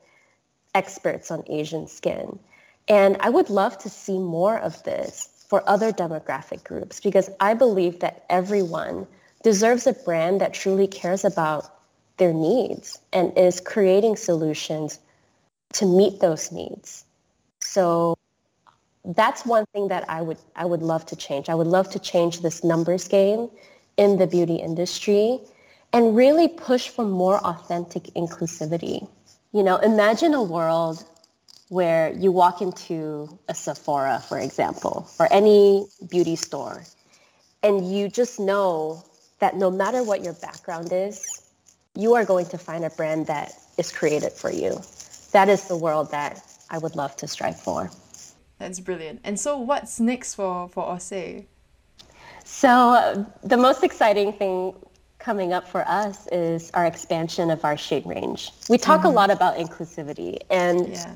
experts 0.75 1.31
on 1.31 1.43
Asian 1.49 1.87
skin. 1.87 2.39
And 2.89 3.17
I 3.21 3.31
would 3.31 3.51
love 3.51 3.79
to 3.79 3.89
see 3.89 4.19
more 4.19 4.59
of 4.59 4.83
this 4.83 5.38
for 5.49 5.69
other 5.69 5.93
demographic 5.93 6.63
groups 6.65 7.01
because 7.01 7.31
I 7.41 7.55
believe 7.55 8.01
that 8.01 8.25
everyone 8.29 9.07
deserves 9.43 9.87
a 9.87 9.93
brand 9.93 10.41
that 10.41 10.55
truly 10.55 10.87
cares 10.87 11.25
about 11.25 11.75
their 12.19 12.33
needs 12.33 12.99
and 13.13 13.37
is 13.37 13.61
creating 13.61 14.17
solutions 14.17 14.99
to 15.73 15.87
meet 15.87 16.21
those 16.21 16.53
needs. 16.53 17.05
So 17.61 18.17
that's 19.05 19.47
one 19.47 19.65
thing 19.73 19.89
that 19.89 20.09
I 20.09 20.21
would 20.23 20.39
I 20.57 20.67
would 20.67 20.83
love 20.83 21.07
to 21.07 21.17
change. 21.17 21.49
I 21.49 21.55
would 21.55 21.67
love 21.67 21.89
to 21.91 21.99
change 21.99 22.41
this 22.41 22.63
numbers 22.63 23.09
game 23.09 23.49
in 23.97 24.19
the 24.19 24.27
beauty 24.27 24.57
industry 24.57 25.41
and 25.93 26.15
really 26.15 26.49
push 26.49 26.89
for 26.89 27.05
more 27.05 27.39
authentic 27.39 28.05
inclusivity. 28.15 29.09
You 29.53 29.63
know, 29.63 29.77
imagine 29.77 30.35
a 30.35 30.43
world 30.43 31.05
where 31.69 32.13
you 32.13 32.33
walk 32.33 32.63
into 32.63 33.39
a 33.49 33.55
Sephora, 33.55 34.23
for 34.27 34.39
example, 34.39 35.09
or 35.19 35.29
any 35.31 35.87
beauty 36.11 36.37
store, 36.37 36.85
and 37.63 37.91
you 37.93 38.09
just 38.09 38.41
know 38.41 39.05
that 39.41 39.57
no 39.57 39.71
matter 39.71 40.03
what 40.03 40.23
your 40.23 40.35
background 40.35 40.93
is, 40.93 41.49
you 41.95 42.15
are 42.15 42.25
going 42.25 42.47
to 42.47 42.59
find 42.59 42.85
a 42.85 42.91
brand 42.91 43.27
that 43.27 43.53
is 43.77 43.93
created 43.93 44.33
for 44.33 44.51
you. 44.51 44.81
That 45.33 45.49
is 45.49 45.69
the 45.69 45.77
world 45.77 46.11
that 46.11 46.41
I 46.71 46.79
would 46.79 46.97
love 46.97 47.17
to 47.17 47.29
strive 47.29 47.59
for. 47.61 47.91
That's 48.59 48.81
brilliant. 48.81 49.21
And 49.25 49.39
so 49.39 49.59
what's 49.59 50.01
next 50.01 50.35
for, 50.35 50.69
for 50.69 50.85
Orsay? 50.85 51.47
So 52.45 53.27
the 53.43 53.57
most 53.57 53.85
exciting 53.85 54.33
thing 54.33 54.75
coming 55.19 55.53
up 55.53 55.69
for 55.69 55.87
us 55.87 56.27
is 56.29 56.71
our 56.73 56.87
expansion 56.87 57.51
of 57.51 57.65
our 57.65 57.77
shade 57.77 58.07
range. 58.07 58.53
We 58.69 58.79
talk 58.79 59.01
mm-hmm. 59.01 59.09
a 59.09 59.11
lot 59.11 59.31
about 59.31 59.57
inclusivity 59.57 60.39
and 60.51 60.89
yeah. 60.89 61.15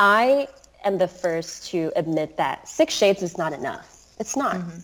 I 0.00 0.48
am 0.84 0.98
the 0.98 1.08
first 1.08 1.70
to 1.70 1.92
admit 1.96 2.36
that 2.36 2.68
six 2.68 2.94
shades 2.94 3.22
is 3.22 3.36
not 3.36 3.52
enough. 3.52 4.06
It's 4.18 4.36
not. 4.36 4.56
Mm-hmm. 4.56 4.78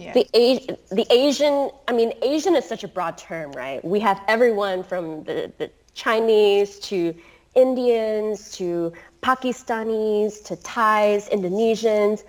Yeah. 0.00 0.12
The, 0.12 0.78
the 0.90 1.06
Asian, 1.10 1.70
I 1.88 1.92
mean, 1.92 2.12
Asian 2.22 2.54
is 2.54 2.66
such 2.66 2.84
a 2.84 2.88
broad 2.88 3.16
term, 3.16 3.52
right? 3.52 3.82
We 3.84 3.98
have 4.00 4.20
everyone 4.28 4.82
from 4.82 5.24
the, 5.24 5.50
the 5.56 5.70
Chinese 5.94 6.78
to 6.80 7.14
Indians 7.54 8.52
to 8.52 8.92
Pakistanis 9.22 10.44
to 10.44 10.56
Thais, 10.56 11.28
Indonesians. 11.30 12.24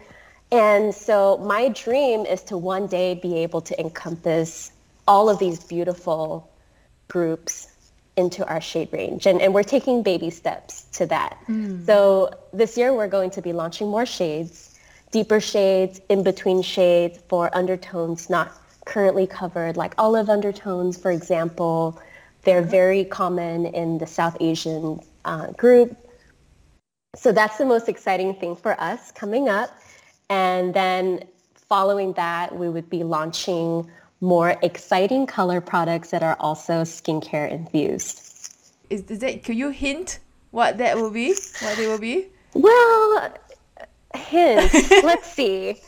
And 0.51 0.95
so 0.95 1.37
my 1.39 1.67
dream 1.69 2.25
is 2.25 2.41
to 2.43 2.57
one 2.57 2.87
day 2.87 3.15
be 3.15 3.37
able 3.39 3.59
to 3.61 3.77
encompass 3.79 4.71
all 5.05 5.29
of 5.29 5.37
these 5.39 5.61
beautiful 5.61 6.49
groups 7.09 7.67
into 8.17 8.45
our 8.47 8.59
shade 8.59 8.89
range. 8.91 9.25
And, 9.25 9.41
and 9.41 9.53
we're 9.53 9.63
taking 9.63 10.03
baby 10.03 10.29
steps 10.29 10.83
to 10.93 11.05
that. 11.05 11.37
Mm. 11.47 11.85
So 11.85 12.31
this 12.51 12.77
year 12.77 12.93
we're 12.93 13.07
going 13.07 13.29
to 13.31 13.41
be 13.41 13.53
launching 13.53 13.87
more 13.87 14.05
shades, 14.05 14.77
deeper 15.11 15.39
shades, 15.39 16.01
in-between 16.09 16.63
shades 16.63 17.19
for 17.29 17.55
undertones 17.55 18.29
not 18.29 18.51
currently 18.85 19.27
covered, 19.27 19.77
like 19.77 19.93
olive 19.97 20.29
undertones, 20.29 20.97
for 20.97 21.11
example. 21.11 22.01
They're 22.43 22.61
very 22.61 23.05
common 23.05 23.65
in 23.67 23.97
the 23.97 24.07
South 24.07 24.37
Asian 24.39 24.99
uh, 25.25 25.51
group. 25.51 25.95
So 27.15 27.31
that's 27.31 27.57
the 27.57 27.65
most 27.65 27.89
exciting 27.89 28.35
thing 28.35 28.55
for 28.55 28.79
us 28.79 29.11
coming 29.11 29.49
up. 29.49 29.69
And 30.29 30.73
then 30.73 31.23
following 31.55 32.13
that, 32.13 32.55
we 32.55 32.69
would 32.69 32.89
be 32.89 33.03
launching 33.03 33.89
more 34.21 34.55
exciting 34.61 35.27
color 35.27 35.61
products 35.61 36.09
that 36.11 36.23
are 36.23 36.37
also 36.39 36.81
skincare 36.81 37.49
infused. 37.49 38.23
Is, 38.89 39.03
is 39.03 39.19
that, 39.19 39.43
can 39.43 39.57
you 39.57 39.69
hint 39.69 40.19
what 40.51 40.77
that 40.77 40.95
will 40.95 41.11
be? 41.11 41.35
What 41.61 41.77
they 41.77 41.87
will 41.87 41.99
be? 41.99 42.27
Well, 42.53 43.33
hint. 44.15 44.73
Let's 45.03 45.31
see. 45.31 45.81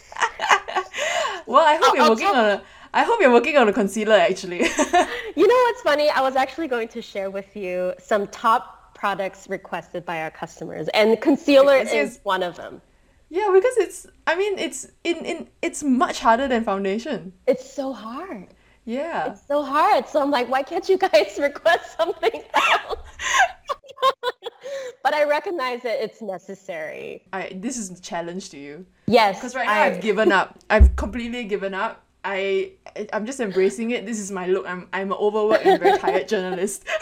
well, 1.48 1.65
I 1.65 1.76
hope 1.76 1.84
I'll, 1.84 1.96
you're 1.96 2.04
I'll 2.04 2.10
working 2.12 2.28
oh. 2.28 2.34
on 2.34 2.46
a, 2.46 2.63
I 2.94 3.04
hope 3.04 3.20
you're 3.22 3.32
working 3.32 3.58
on 3.58 3.68
a 3.70 3.74
concealer 3.74 4.15
actually. 4.15 4.58
you 4.60 5.48
know 5.48 5.63
what's 5.63 5.82
funny? 5.82 6.10
I 6.10 6.22
was 6.22 6.36
actually 6.36 6.68
going 6.68 6.88
to 6.89 7.02
share 7.02 7.30
with 7.30 7.56
you 7.56 7.94
some 8.00 8.28
top 8.28 8.96
products 8.96 9.48
requested 9.50 10.06
by 10.06 10.22
our 10.22 10.32
customers, 10.32 10.89
and 10.89 11.20
concealer 11.22 11.76
it's- 11.76 11.94
is 11.94 12.20
one 12.24 12.44
of 12.44 12.56
them. 12.58 12.82
Yeah, 13.30 13.50
because 13.54 13.78
it's 13.78 14.08
I 14.26 14.36
mean 14.36 14.58
it's 14.58 14.88
in, 15.04 15.18
in 15.18 15.48
it's 15.62 15.84
much 15.84 16.20
harder 16.20 16.48
than 16.48 16.63
foundation. 16.63 17.34
It's 17.48 17.70
so 17.72 17.94
hard. 17.94 18.48
Yeah. 18.86 19.32
It's 19.32 19.46
so 19.48 19.62
hard. 19.63 20.08
So 20.08 20.20
I'm 20.22 20.32
like, 20.32 20.50
why 20.50 20.63
can't 20.63 20.88
you 20.89 20.98
guys 20.98 21.38
request 21.39 21.96
something 21.96 22.42
else? 22.56 23.00
but 25.04 25.13
I 25.13 25.26
recognize 25.26 25.84
that 25.84 26.04
it's 26.04 26.22
necessary. 26.22 27.24
I 27.32 27.52
this 27.56 27.78
is 27.78 27.92
a 27.92 28.02
challenge 28.02 28.50
to 28.52 28.58
you. 28.58 28.86
Yes. 29.06 29.36
Because 29.38 29.54
right 29.56 29.68
now 29.68 29.74
I- 29.74 29.86
I've 29.88 30.02
given 30.02 30.32
up. 30.32 30.58
I've 30.70 30.96
completely 30.96 31.44
given 31.44 31.74
up. 31.74 32.04
I 32.26 32.72
I'm 33.13 33.26
just 33.26 33.39
embracing 33.39 33.92
it. 33.92 34.06
This 34.06 34.20
is 34.20 34.32
my 34.32 34.48
look. 34.48 34.68
I'm 34.68 34.88
I'm 34.92 35.12
an 35.12 35.18
overworked 35.20 35.65
and 35.65 35.80
very 35.80 35.98
tired 36.00 36.28
journalist. 36.28 36.84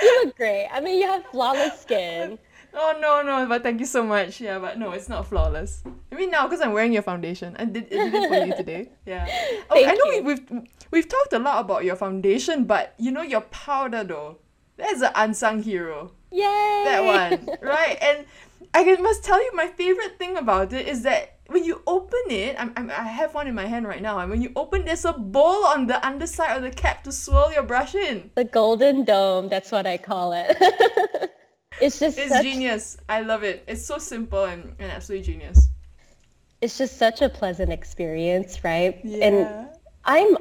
You 0.00 0.24
look 0.24 0.36
great. 0.36 0.68
I 0.72 0.80
mean, 0.80 1.00
you 1.00 1.08
have 1.08 1.24
flawless 1.26 1.80
skin. 1.80 2.38
Oh 2.74 2.98
no 3.00 3.22
no, 3.22 3.46
but 3.46 3.62
thank 3.62 3.80
you 3.80 3.86
so 3.86 4.02
much. 4.02 4.40
Yeah, 4.40 4.58
but 4.58 4.78
no, 4.78 4.92
it's 4.92 5.08
not 5.08 5.26
flawless. 5.26 5.82
I 6.12 6.14
mean 6.14 6.30
now 6.30 6.46
because 6.46 6.60
I'm 6.60 6.72
wearing 6.72 6.92
your 6.92 7.02
foundation. 7.02 7.56
I 7.58 7.64
did, 7.64 7.86
I 7.86 8.10
did 8.10 8.14
it 8.14 8.28
for 8.28 8.46
you 8.46 8.56
today. 8.62 8.90
Yeah. 9.06 9.26
Oh, 9.70 9.74
Thank 9.74 9.88
I 9.88 9.94
know 9.94 10.04
you. 10.12 10.22
We, 10.22 10.34
we've 10.34 10.68
we've 10.90 11.08
talked 11.08 11.32
a 11.32 11.38
lot 11.38 11.60
about 11.60 11.84
your 11.84 11.96
foundation, 11.96 12.64
but 12.64 12.94
you 12.98 13.10
know 13.10 13.22
your 13.22 13.42
powder 13.42 14.04
though. 14.04 14.38
That's 14.76 15.02
an 15.02 15.10
unsung 15.14 15.62
hero. 15.62 16.12
Yay! 16.30 16.82
that 16.84 17.04
one, 17.04 17.56
right? 17.62 17.98
And 18.00 18.26
I 18.74 18.84
must 18.96 19.24
tell 19.24 19.42
you, 19.42 19.50
my 19.54 19.66
favorite 19.66 20.18
thing 20.18 20.36
about 20.36 20.72
it 20.72 20.86
is 20.86 21.02
that 21.02 21.38
when 21.48 21.64
you 21.64 21.82
open 21.86 22.20
it, 22.28 22.56
I'm, 22.58 22.72
I'm, 22.76 22.90
I 22.90 23.04
have 23.04 23.34
one 23.34 23.46
in 23.48 23.54
my 23.54 23.66
hand 23.66 23.88
right 23.88 24.02
now, 24.02 24.18
and 24.18 24.30
when 24.30 24.42
you 24.42 24.52
open, 24.54 24.84
there's 24.84 25.04
a 25.04 25.14
bowl 25.14 25.64
on 25.64 25.86
the 25.86 26.04
underside 26.06 26.56
of 26.56 26.62
the 26.62 26.70
cap 26.70 27.04
to 27.04 27.12
swirl 27.12 27.52
your 27.52 27.62
brush 27.62 27.94
in. 27.94 28.30
The 28.34 28.44
golden 28.44 29.04
dome, 29.04 29.48
that's 29.48 29.72
what 29.72 29.86
I 29.86 29.96
call 29.96 30.32
it. 30.34 30.56
it's 31.80 31.98
just 32.00 32.18
It's 32.18 32.30
such, 32.30 32.42
genius. 32.42 32.96
I 33.08 33.20
love 33.22 33.42
it. 33.44 33.64
It's 33.66 33.84
so 33.84 33.98
simple 33.98 34.44
and, 34.44 34.74
and 34.78 34.90
absolutely 34.90 35.26
genius. 35.32 35.68
it's 36.60 36.76
just 36.78 36.96
such 36.98 37.22
a 37.22 37.28
pleasant 37.28 37.72
experience, 37.72 38.64
right? 38.64 38.98
Yeah. 39.04 39.24
And 39.26 39.68
I'm 40.04 40.36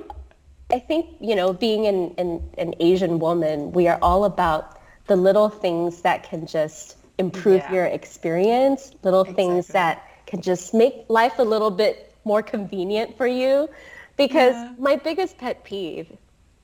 I 0.69 0.79
think, 0.79 1.15
you 1.21 1.35
know, 1.35 1.53
being 1.53 1.85
an, 1.87 2.13
an, 2.17 2.43
an 2.57 2.73
Asian 2.81 3.19
woman, 3.19 3.71
we 3.71 3.87
are 3.87 3.97
all 4.01 4.25
about 4.25 4.77
the 5.07 5.15
little 5.15 5.47
things 5.49 6.01
that 6.01 6.23
can 6.23 6.45
just 6.45 6.97
improve 7.17 7.61
Yeah. 7.61 7.73
your 7.73 7.85
experience, 7.85 8.91
little 9.01 9.23
things 9.23 9.67
that 9.67 10.03
can 10.25 10.41
just 10.41 10.73
make 10.73 11.05
life 11.07 11.39
a 11.39 11.43
little 11.43 11.71
bit 11.71 12.13
more 12.25 12.41
convenient 12.43 13.15
for 13.15 13.25
you. 13.27 13.69
Because 14.17 14.55
Yeah. 14.55 14.73
my 14.77 14.97
biggest 14.97 15.37
pet 15.37 15.63
peeve 15.63 16.11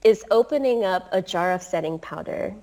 is 0.04 0.26
opening 0.32 0.84
up 0.84 1.08
a 1.14 1.22
jar 1.22 1.54
of 1.54 1.62
setting 1.62 1.98
powder 1.98 2.54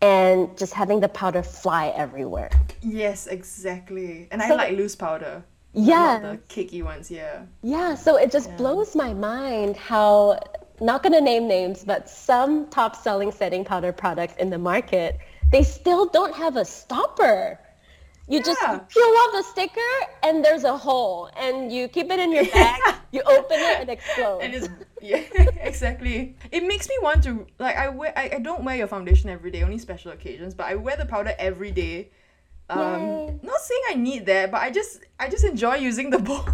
and 0.00 0.56
just 0.56 0.72
having 0.72 1.00
the 1.00 1.08
powder 1.08 1.42
fly 1.42 1.88
everywhere. 1.88 2.50
Yes, 2.80 3.26
exactly. 3.26 4.28
And 4.30 4.42
I 4.42 4.54
like 4.54 4.76
loose 4.76 4.96
powder. 4.96 5.44
Yeah. 5.72 6.18
The 6.20 6.38
cakey 6.48 6.82
ones, 6.82 7.10
yeah. 7.10 7.42
Yeah, 7.62 7.94
so 7.94 8.16
it 8.16 8.32
just 8.32 8.54
blows 8.56 8.96
my 8.96 9.14
mind 9.14 9.76
how, 9.76 10.40
not 10.80 11.02
going 11.02 11.12
to 11.12 11.20
name 11.20 11.46
names, 11.46 11.84
but 11.84 12.08
some 12.08 12.68
top 12.70 12.96
selling 12.96 13.30
setting 13.30 13.64
powder 13.64 13.92
products 13.92 14.34
in 14.38 14.50
the 14.50 14.58
market, 14.58 15.18
they 15.52 15.62
still 15.62 16.06
don't 16.06 16.34
have 16.34 16.56
a 16.56 16.64
stopper. 16.64 17.60
You 18.30 18.40
just 18.40 18.60
peel 18.60 19.02
off 19.02 19.32
the 19.32 19.42
sticker 19.42 19.90
and 20.22 20.44
there's 20.44 20.62
a 20.62 20.76
hole 20.76 21.28
and 21.36 21.72
you 21.72 21.88
keep 21.88 22.10
it 22.12 22.20
in 22.20 22.30
your 22.30 22.46
bag, 22.46 22.80
you 23.10 23.22
open 23.22 23.58
it 23.58 23.80
and 23.80 23.90
explodes. 23.96 24.44
And 24.44 24.54
it's 24.54 24.68
yeah, 25.02 25.16
exactly. 25.60 26.36
It 26.52 26.64
makes 26.64 26.88
me 26.88 26.94
want 27.02 27.24
to 27.24 27.44
like 27.58 27.76
I 27.76 27.88
wear 27.88 28.12
I, 28.16 28.30
I 28.34 28.38
don't 28.38 28.62
wear 28.64 28.76
your 28.76 28.86
foundation 28.86 29.30
every 29.30 29.50
day, 29.50 29.64
only 29.64 29.78
special 29.78 30.12
occasions, 30.12 30.54
but 30.54 30.66
I 30.66 30.76
wear 30.76 30.96
the 30.96 31.06
powder 31.06 31.34
every 31.40 31.72
day. 31.72 32.10
Um 32.68 33.00
Yay. 33.00 33.40
not 33.42 33.60
saying 33.60 33.82
I 33.90 33.94
need 33.94 34.26
that, 34.26 34.52
but 34.52 34.62
I 34.62 34.70
just 34.70 35.00
I 35.18 35.28
just 35.28 35.42
enjoy 35.44 35.74
using 35.76 36.10
the 36.10 36.18
bowl. 36.28 36.46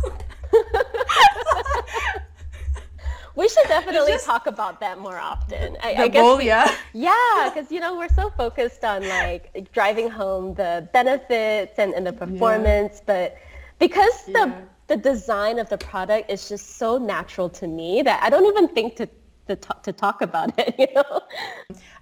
We 3.37 3.49
should 3.49 3.69
definitely 3.77 4.13
just- 4.13 4.27
talk 4.27 4.47
about 4.47 4.81
that 4.81 4.99
more 4.99 5.19
often. 5.19 5.77
I, 5.83 5.95
the 5.95 6.01
I 6.03 6.09
guess 6.09 6.23
bowl, 6.23 6.39
we- 6.39 6.47
yeah. 6.47 6.75
Yeah, 6.93 7.51
because 7.53 7.71
you 7.71 7.81
know 7.81 7.97
we're 7.97 8.09
so 8.23 8.31
focused 8.31 8.83
on 8.85 9.07
like 9.09 9.71
driving 9.73 10.09
home 10.11 10.55
the 10.55 10.89
benefits 10.93 11.79
and, 11.79 11.95
and 11.95 12.07
the 12.07 12.13
performance, 12.13 13.01
but 13.05 13.37
because 13.79 14.25
the 14.27 14.33
Yeah. 14.49 14.61
the 14.89 14.97
design 14.97 15.59
of 15.59 15.69
the 15.69 15.79
product 15.79 16.31
is 16.31 16.49
just 16.49 16.77
so 16.79 16.97
natural 16.99 17.49
to 17.61 17.67
me 17.67 18.03
that 18.03 18.23
I 18.23 18.31
don't 18.31 18.47
even 18.47 18.69
think 18.69 18.97
to 18.97 19.07
to, 19.49 19.55
talk, 19.55 19.83
to 19.85 19.93
talk 19.93 20.23
about 20.23 20.51
it. 20.59 20.75
You 20.79 20.89
know? 20.97 21.21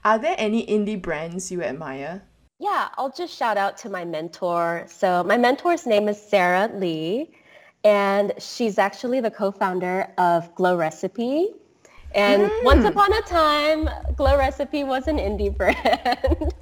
Are 0.05 0.19
there 0.19 0.35
any 0.39 0.65
indie 0.67 1.01
brands 1.01 1.51
you 1.53 1.63
admire? 1.63 2.23
Yeah, 2.59 2.89
I'll 2.97 3.13
just 3.13 3.37
shout 3.37 3.57
out 3.59 3.77
to 3.79 3.89
my 3.91 4.05
mentor. 4.05 4.87
So 4.89 5.23
my 5.25 5.37
mentor's 5.37 5.85
name 5.87 6.09
is 6.09 6.19
Sarah 6.21 6.71
Lee, 6.75 7.33
and 7.85 8.33
she's 8.39 8.79
actually 8.79 9.21
the 9.21 9.31
co-founder 9.31 10.11
of 10.17 10.53
Glow 10.55 10.77
Recipe. 10.77 11.51
And 12.15 12.51
hmm. 12.51 12.65
once 12.65 12.85
upon 12.85 13.13
a 13.13 13.21
time, 13.23 13.91
Glow 14.17 14.39
Recipe 14.39 14.85
was 14.85 15.07
an 15.07 15.19
indie 15.19 15.55
brand. 15.57 16.55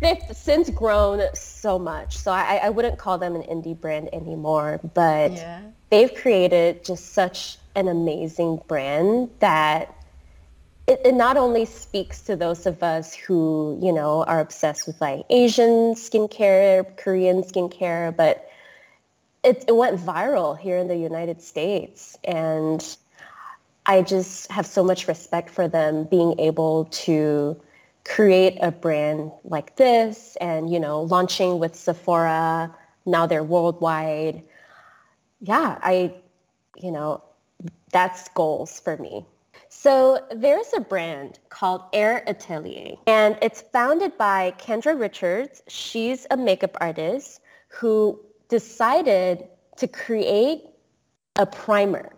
They've 0.00 0.22
since 0.32 0.70
grown 0.70 1.22
so 1.34 1.78
much, 1.78 2.16
so 2.16 2.30
I, 2.32 2.60
I 2.62 2.68
wouldn't 2.70 2.98
call 2.98 3.18
them 3.18 3.34
an 3.34 3.42
indie 3.42 3.78
brand 3.78 4.08
anymore. 4.14 4.80
But 4.94 5.32
Yeah. 5.32 5.60
they've 5.90 6.14
created 6.14 6.84
just 6.84 7.12
such 7.12 7.58
an 7.74 7.88
amazing 7.88 8.62
brand 8.66 9.30
that 9.40 9.94
it, 10.86 11.00
it 11.04 11.14
not 11.14 11.36
only 11.36 11.64
speaks 11.66 12.20
to 12.22 12.36
those 12.36 12.66
of 12.66 12.82
us 12.82 13.14
who, 13.14 13.78
you 13.82 13.92
know, 13.92 14.24
are 14.24 14.40
obsessed 14.40 14.86
with 14.86 15.00
like 15.00 15.24
Asian 15.30 15.94
skincare, 15.94 16.96
Korean 16.96 17.42
skincare, 17.42 18.16
but 18.16 18.49
it, 19.42 19.64
it 19.68 19.76
went 19.76 19.98
viral 19.98 20.58
here 20.58 20.76
in 20.76 20.88
the 20.88 20.96
United 20.96 21.40
States. 21.40 22.16
And 22.24 22.96
I 23.86 24.02
just 24.02 24.50
have 24.50 24.66
so 24.66 24.84
much 24.84 25.08
respect 25.08 25.50
for 25.50 25.68
them 25.68 26.04
being 26.04 26.38
able 26.38 26.84
to 26.86 27.60
create 28.04 28.58
a 28.60 28.70
brand 28.70 29.32
like 29.44 29.76
this 29.76 30.36
and, 30.40 30.72
you 30.72 30.80
know, 30.80 31.02
launching 31.02 31.58
with 31.58 31.74
Sephora. 31.74 32.74
Now 33.06 33.26
they're 33.26 33.44
worldwide. 33.44 34.42
Yeah, 35.40 35.78
I, 35.82 36.14
you 36.76 36.90
know, 36.90 37.22
that's 37.92 38.28
goals 38.30 38.80
for 38.80 38.96
me. 38.96 39.24
So 39.68 40.24
there's 40.34 40.72
a 40.76 40.80
brand 40.80 41.38
called 41.48 41.82
Air 41.92 42.24
Atelier, 42.26 42.96
and 43.06 43.38
it's 43.40 43.62
founded 43.62 44.18
by 44.18 44.52
Kendra 44.58 44.98
Richards. 44.98 45.62
She's 45.68 46.26
a 46.30 46.36
makeup 46.36 46.76
artist 46.80 47.40
who 47.68 48.18
decided 48.50 49.48
to 49.78 49.88
create 49.88 50.64
a 51.36 51.46
primer. 51.46 52.12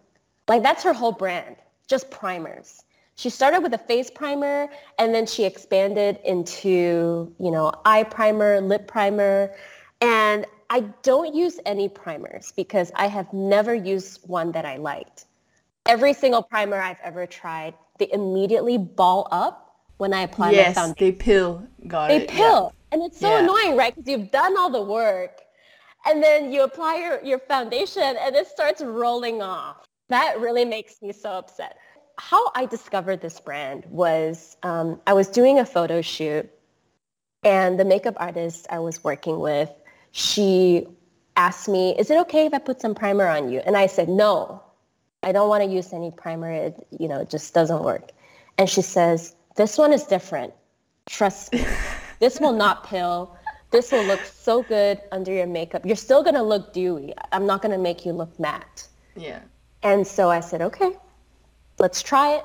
Like 0.49 0.63
that's 0.65 0.83
her 0.83 0.93
whole 0.93 1.13
brand, 1.13 1.57
just 1.89 2.11
primers. 2.11 2.83
She 3.17 3.31
started 3.31 3.63
with 3.63 3.75
a 3.75 3.79
face 3.79 4.11
primer 4.11 4.69
and 4.99 5.15
then 5.15 5.27
she 5.27 5.45
expanded 5.45 6.19
into, 6.25 7.33
you 7.39 7.51
know, 7.53 7.73
eye 7.85 8.03
primer, 8.05 8.61
lip 8.61 8.89
primer. 8.89 9.55
And 10.01 10.47
I 10.71 10.81
don't 11.03 11.35
use 11.35 11.61
any 11.67 11.89
primers 11.89 12.53
because 12.57 12.91
I 12.97 13.07
have 13.07 13.33
never 13.33 13.75
used 13.75 14.27
one 14.29 14.53
that 14.53 14.65
I 14.67 14.79
liked. 14.79 15.27
Every 15.87 16.15
single 16.15 16.43
primer 16.43 16.79
I've 16.81 16.99
ever 17.05 17.27
tried, 17.27 17.75
they 17.99 18.11
immediately 18.13 18.79
ball 18.79 19.29
up 19.31 19.77
when 19.99 20.15
I 20.15 20.23
apply 20.23 20.53
my 20.53 20.55
yes, 20.55 20.75
they 20.99 21.13
pill. 21.13 21.69
Got 21.87 22.11
They 22.11 22.21
it. 22.23 22.31
yeah. 22.33 22.39
pill. 22.39 22.73
And 22.91 23.03
it's 23.03 23.21
so 23.21 23.29
Yeah. 23.29 23.45
annoying, 23.45 23.77
right? 23.77 23.95
Because 23.95 24.11
you've 24.11 24.31
done 24.31 24.57
all 24.59 24.71
the 24.71 24.83
work 24.83 25.43
and 26.07 26.23
then 26.23 26.53
you 26.53 26.63
apply 26.63 26.97
your, 26.97 27.23
your 27.25 27.39
foundation 27.39 28.03
and 28.03 28.35
it 28.35 28.47
starts 28.47 28.83
rolling 28.83 29.43
off. 29.43 29.85
That 30.09 30.41
really 30.41 30.65
makes 30.65 31.01
me 31.03 31.13
so 31.13 31.31
upset. 31.31 31.77
How 32.19 32.51
I 32.55 32.67
discovered 32.67 33.21
this 33.21 33.41
brand 33.41 33.85
was 33.89 34.57
um, 34.63 35.01
I 35.07 35.15
was 35.15 35.29
doing 35.29 35.59
a 35.59 35.65
photo 35.65 36.03
shoot 36.03 36.51
and 37.45 37.79
the 37.79 37.85
makeup 37.85 38.15
artist 38.19 38.67
I 38.71 38.79
was 38.79 39.03
working 39.03 39.41
with, 39.41 39.71
she 40.13 40.87
asked 41.37 41.69
me, 41.69 41.97
is 41.99 42.11
it 42.11 42.19
okay 42.21 42.47
if 42.47 42.55
I 42.55 42.59
put 42.59 42.81
some 42.81 42.95
primer 42.95 43.27
on 43.27 43.51
you? 43.51 43.61
And 43.61 43.77
I 43.77 43.87
said, 43.87 44.09
no, 44.09 44.63
I 45.23 45.33
don't 45.33 45.49
want 45.49 45.65
to 45.65 45.71
use 45.71 45.93
any 45.93 46.11
primer. 46.11 46.51
It, 46.51 46.87
you 46.99 47.09
know, 47.09 47.21
it 47.21 47.31
just 47.31 47.55
doesn't 47.55 47.83
work. 47.83 48.11
And 48.59 48.69
she 48.69 48.83
says, 48.83 49.35
this 49.57 49.79
one 49.79 49.93
is 49.93 50.05
different. 50.05 50.53
Trust 51.07 51.53
me. 51.53 51.65
this 52.21 52.39
will 52.39 52.53
not 52.53 52.85
pill. 52.85 53.37
This 53.73 53.91
will 53.91 54.05
look 54.05 54.21
so 54.25 54.63
good 54.63 55.01
under 55.11 55.33
your 55.33 55.47
makeup. 55.47 55.85
You're 55.85 55.97
still 55.97 56.23
going 56.23 56.35
to 56.35 56.43
look 56.43 56.73
dewy. 56.73 57.15
I'm 57.33 57.47
not 57.47 57.63
going 57.63 57.73
to 57.73 57.79
make 57.79 58.05
you 58.05 58.13
look 58.13 58.39
matte. 58.39 58.87
Yeah. 59.17 59.41
And 59.83 60.07
so 60.07 60.31
I 60.31 60.41
said, 60.41 60.63
okay, 60.63 60.93
let's 61.79 62.03
try 62.03 62.37
it. 62.37 62.45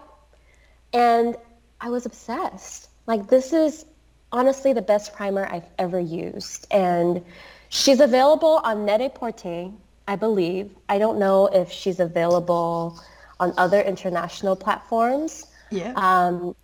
And 0.93 1.35
I 1.81 1.89
was 1.89 2.05
obsessed. 2.05 2.89
Like 3.05 3.27
this 3.27 3.53
is 3.53 3.85
honestly 4.31 4.73
the 4.73 4.81
best 4.81 5.13
primer 5.13 5.45
I've 5.51 5.67
ever 5.77 5.99
used. 5.99 6.65
And 6.71 7.23
she's 7.69 7.99
available 7.99 8.61
on 8.63 8.85
Net-a-Porter, 8.85 9.69
I 10.07 10.15
believe. 10.15 10.71
I 10.89 10.97
don't 10.97 11.19
know 11.19 11.47
if 11.47 11.71
she's 11.71 11.99
available 11.99 12.99
on 13.39 13.53
other 13.57 13.81
international 13.81 14.55
platforms. 14.55 15.45
Yeah. 15.69 15.93
Um, 15.95 16.55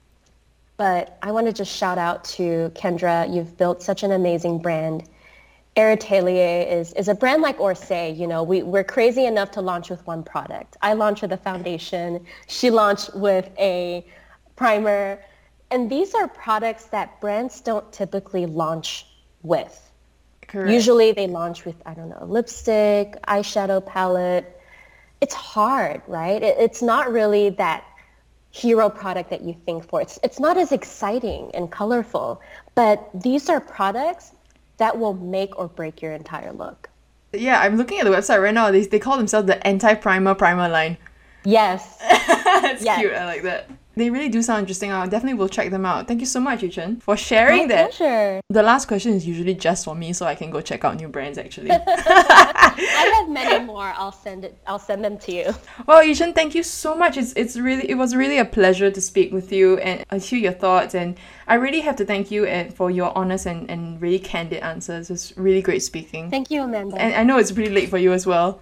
but 0.84 1.18
I 1.22 1.32
want 1.32 1.48
to 1.48 1.54
just 1.54 1.74
shout 1.74 1.98
out 1.98 2.26
to 2.36 2.70
Kendra. 2.76 3.34
You've 3.34 3.56
built 3.56 3.82
such 3.82 4.04
an 4.04 4.12
amazing 4.12 4.60
brand. 4.60 5.08
Air 5.78 5.98
is, 5.98 6.92
is 6.92 7.08
a 7.08 7.16
brand 7.16 7.42
like 7.42 7.58
Orsay. 7.58 8.18
You 8.18 8.28
know, 8.28 8.44
we, 8.44 8.64
we're 8.64 8.84
crazy 8.84 9.26
enough 9.26 9.50
to 9.52 9.62
launch 9.62 9.90
with 9.90 10.06
one 10.06 10.24
product. 10.24 10.76
I 10.82 10.92
launched 10.92 11.22
with 11.22 11.32
a 11.32 11.38
foundation. 11.38 12.26
She 12.48 12.70
launched 12.70 13.16
with 13.16 13.50
a 13.58 14.06
primer. 14.58 15.24
And 15.72 15.90
these 15.90 16.14
are 16.14 16.28
products 16.28 16.88
that 16.88 17.22
brands 17.22 17.62
don't 17.62 17.90
typically 17.94 18.46
launch 18.46 19.06
with. 19.42 19.90
Correct. 20.50 20.70
Usually 20.70 21.14
they 21.14 21.28
launch 21.28 21.64
with, 21.64 21.82
I 21.86 21.94
don't 21.94 22.10
know, 22.10 22.26
lipstick, 22.26 23.16
eyeshadow 23.30 23.86
palette. 23.86 24.60
It's 25.22 25.34
hard, 25.34 26.02
right? 26.08 26.44
It, 26.44 26.58
it's 26.60 26.82
not 26.82 27.10
really 27.10 27.52
that 27.52 27.86
hero 28.54 28.88
product 28.88 29.32
that 29.32 29.42
you 29.42 29.56
think 29.66 29.84
for. 29.90 30.00
It's, 30.00 30.20
it's 30.24 30.40
not 30.40 30.58
as 30.58 30.72
exciting 30.72 31.50
and 31.56 31.72
colorful, 31.72 32.40
but 32.76 33.10
these 33.14 33.50
are 33.50 33.60
products 33.60 34.32
that 34.78 34.98
will 34.98 35.16
make 35.16 35.58
or 35.58 35.68
break 35.68 36.02
your 36.02 36.14
entire 36.14 36.54
look. 36.54 36.90
Yeah, 37.34 37.60
I'm 37.60 37.78
looking 37.78 38.00
at 38.00 38.06
the 38.06 38.12
website 38.12 38.42
right 38.42 38.54
now. 38.54 38.70
They, 38.70 38.86
they 38.86 39.00
call 39.00 39.18
themselves 39.18 39.48
the 39.48 39.66
anti-primer 39.66 40.36
primer 40.36 40.70
line. 40.70 40.98
Yes. 41.44 41.98
That's 42.00 42.86
yes. 42.86 43.00
cute. 43.00 43.14
I 43.14 43.26
like 43.26 43.42
that. 43.42 43.70
They 43.96 44.10
really 44.10 44.30
do 44.30 44.42
sound 44.42 44.62
interesting. 44.62 44.92
I 44.92 45.06
definitely 45.06 45.38
will 45.38 45.50
check 45.50 45.70
them 45.70 45.86
out. 45.86 46.08
Thank 46.08 46.20
you 46.20 46.26
so 46.26 46.40
much, 46.40 46.62
Yuchen, 46.62 47.02
for 47.02 47.16
sharing 47.16 47.68
My 47.68 47.76
that. 47.76 47.92
Pleasure. 47.92 48.42
The 48.50 48.64
last 48.64 48.88
question 48.88 49.14
is 49.14 49.28
usually 49.28 49.54
just 49.54 49.86
for 49.86 49.94
me, 49.94 50.14
so 50.14 50.26
I 50.26 50.34
can 50.34 50.50
go 50.50 50.62
check 50.62 50.84
out 50.84 50.98
new 50.98 51.08
brands. 51.08 51.38
Actually, 51.38 51.72
I 51.88 53.14
have 53.16 53.30
many 53.30 53.64
more. 53.66 53.94
I'll 53.96 54.12
send 54.12 54.46
it. 54.46 54.58
I'll 54.66 54.80
send 54.80 55.06
them 55.06 55.18
to 55.20 55.32
you. 55.32 55.54
Well, 55.86 56.04
Yuchen, 56.04 56.34
thank 56.34 56.56
you 56.56 56.64
so 56.64 56.96
much. 56.96 57.18
It's 57.18 57.34
it's 57.34 57.56
really 57.58 57.88
it 57.90 57.96
was 57.96 58.16
really 58.16 58.40
a 58.40 58.46
pleasure 58.46 58.90
to 58.90 59.02
speak 59.02 59.32
with 59.32 59.52
you 59.52 59.78
and 59.78 60.04
uh, 60.10 60.20
hear 60.20 60.40
your 60.40 60.54
thoughts. 60.54 60.96
And 60.96 61.18
I 61.48 61.56
really 61.56 61.82
have 61.82 61.96
to 61.98 62.06
thank 62.06 62.32
you 62.32 62.46
and 62.46 62.74
for 62.74 62.90
your 62.90 63.16
honest 63.16 63.46
and, 63.46 63.70
and 63.70 64.02
really 64.02 64.20
candid 64.20 64.64
answers. 64.64 65.12
It's 65.12 65.38
really 65.38 65.62
great 65.62 65.84
speaking. 65.84 66.32
Thank 66.32 66.50
you, 66.50 66.64
Amanda. 66.64 67.00
And 67.00 67.14
I 67.14 67.24
know 67.24 67.38
it's 67.38 67.52
pretty 67.52 67.72
late 67.72 67.90
for 67.90 68.00
you 68.00 68.12
as 68.12 68.26
well. 68.26 68.62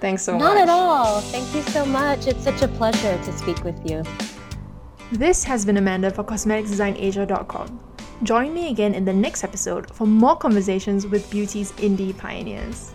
Thanks 0.00 0.22
so 0.22 0.32
Not 0.32 0.40
much. 0.40 0.54
Not 0.54 0.62
at 0.62 0.68
all. 0.68 1.20
Thank 1.20 1.54
you 1.54 1.62
so 1.72 1.86
much. 1.86 2.26
It's 2.26 2.42
such 2.42 2.62
a 2.62 2.68
pleasure 2.68 3.16
to 3.16 3.32
speak 3.38 3.62
with 3.64 3.78
you. 3.88 4.02
This 5.12 5.44
has 5.44 5.64
been 5.64 5.76
Amanda 5.76 6.10
for 6.10 6.24
CosmeticsDesignAsia.com. 6.24 7.78
Join 8.24 8.52
me 8.52 8.70
again 8.70 8.92
in 8.92 9.04
the 9.04 9.12
next 9.12 9.44
episode 9.44 9.88
for 9.94 10.04
more 10.04 10.34
conversations 10.34 11.06
with 11.06 11.30
beauty's 11.30 11.70
indie 11.72 12.16
pioneers. 12.16 12.92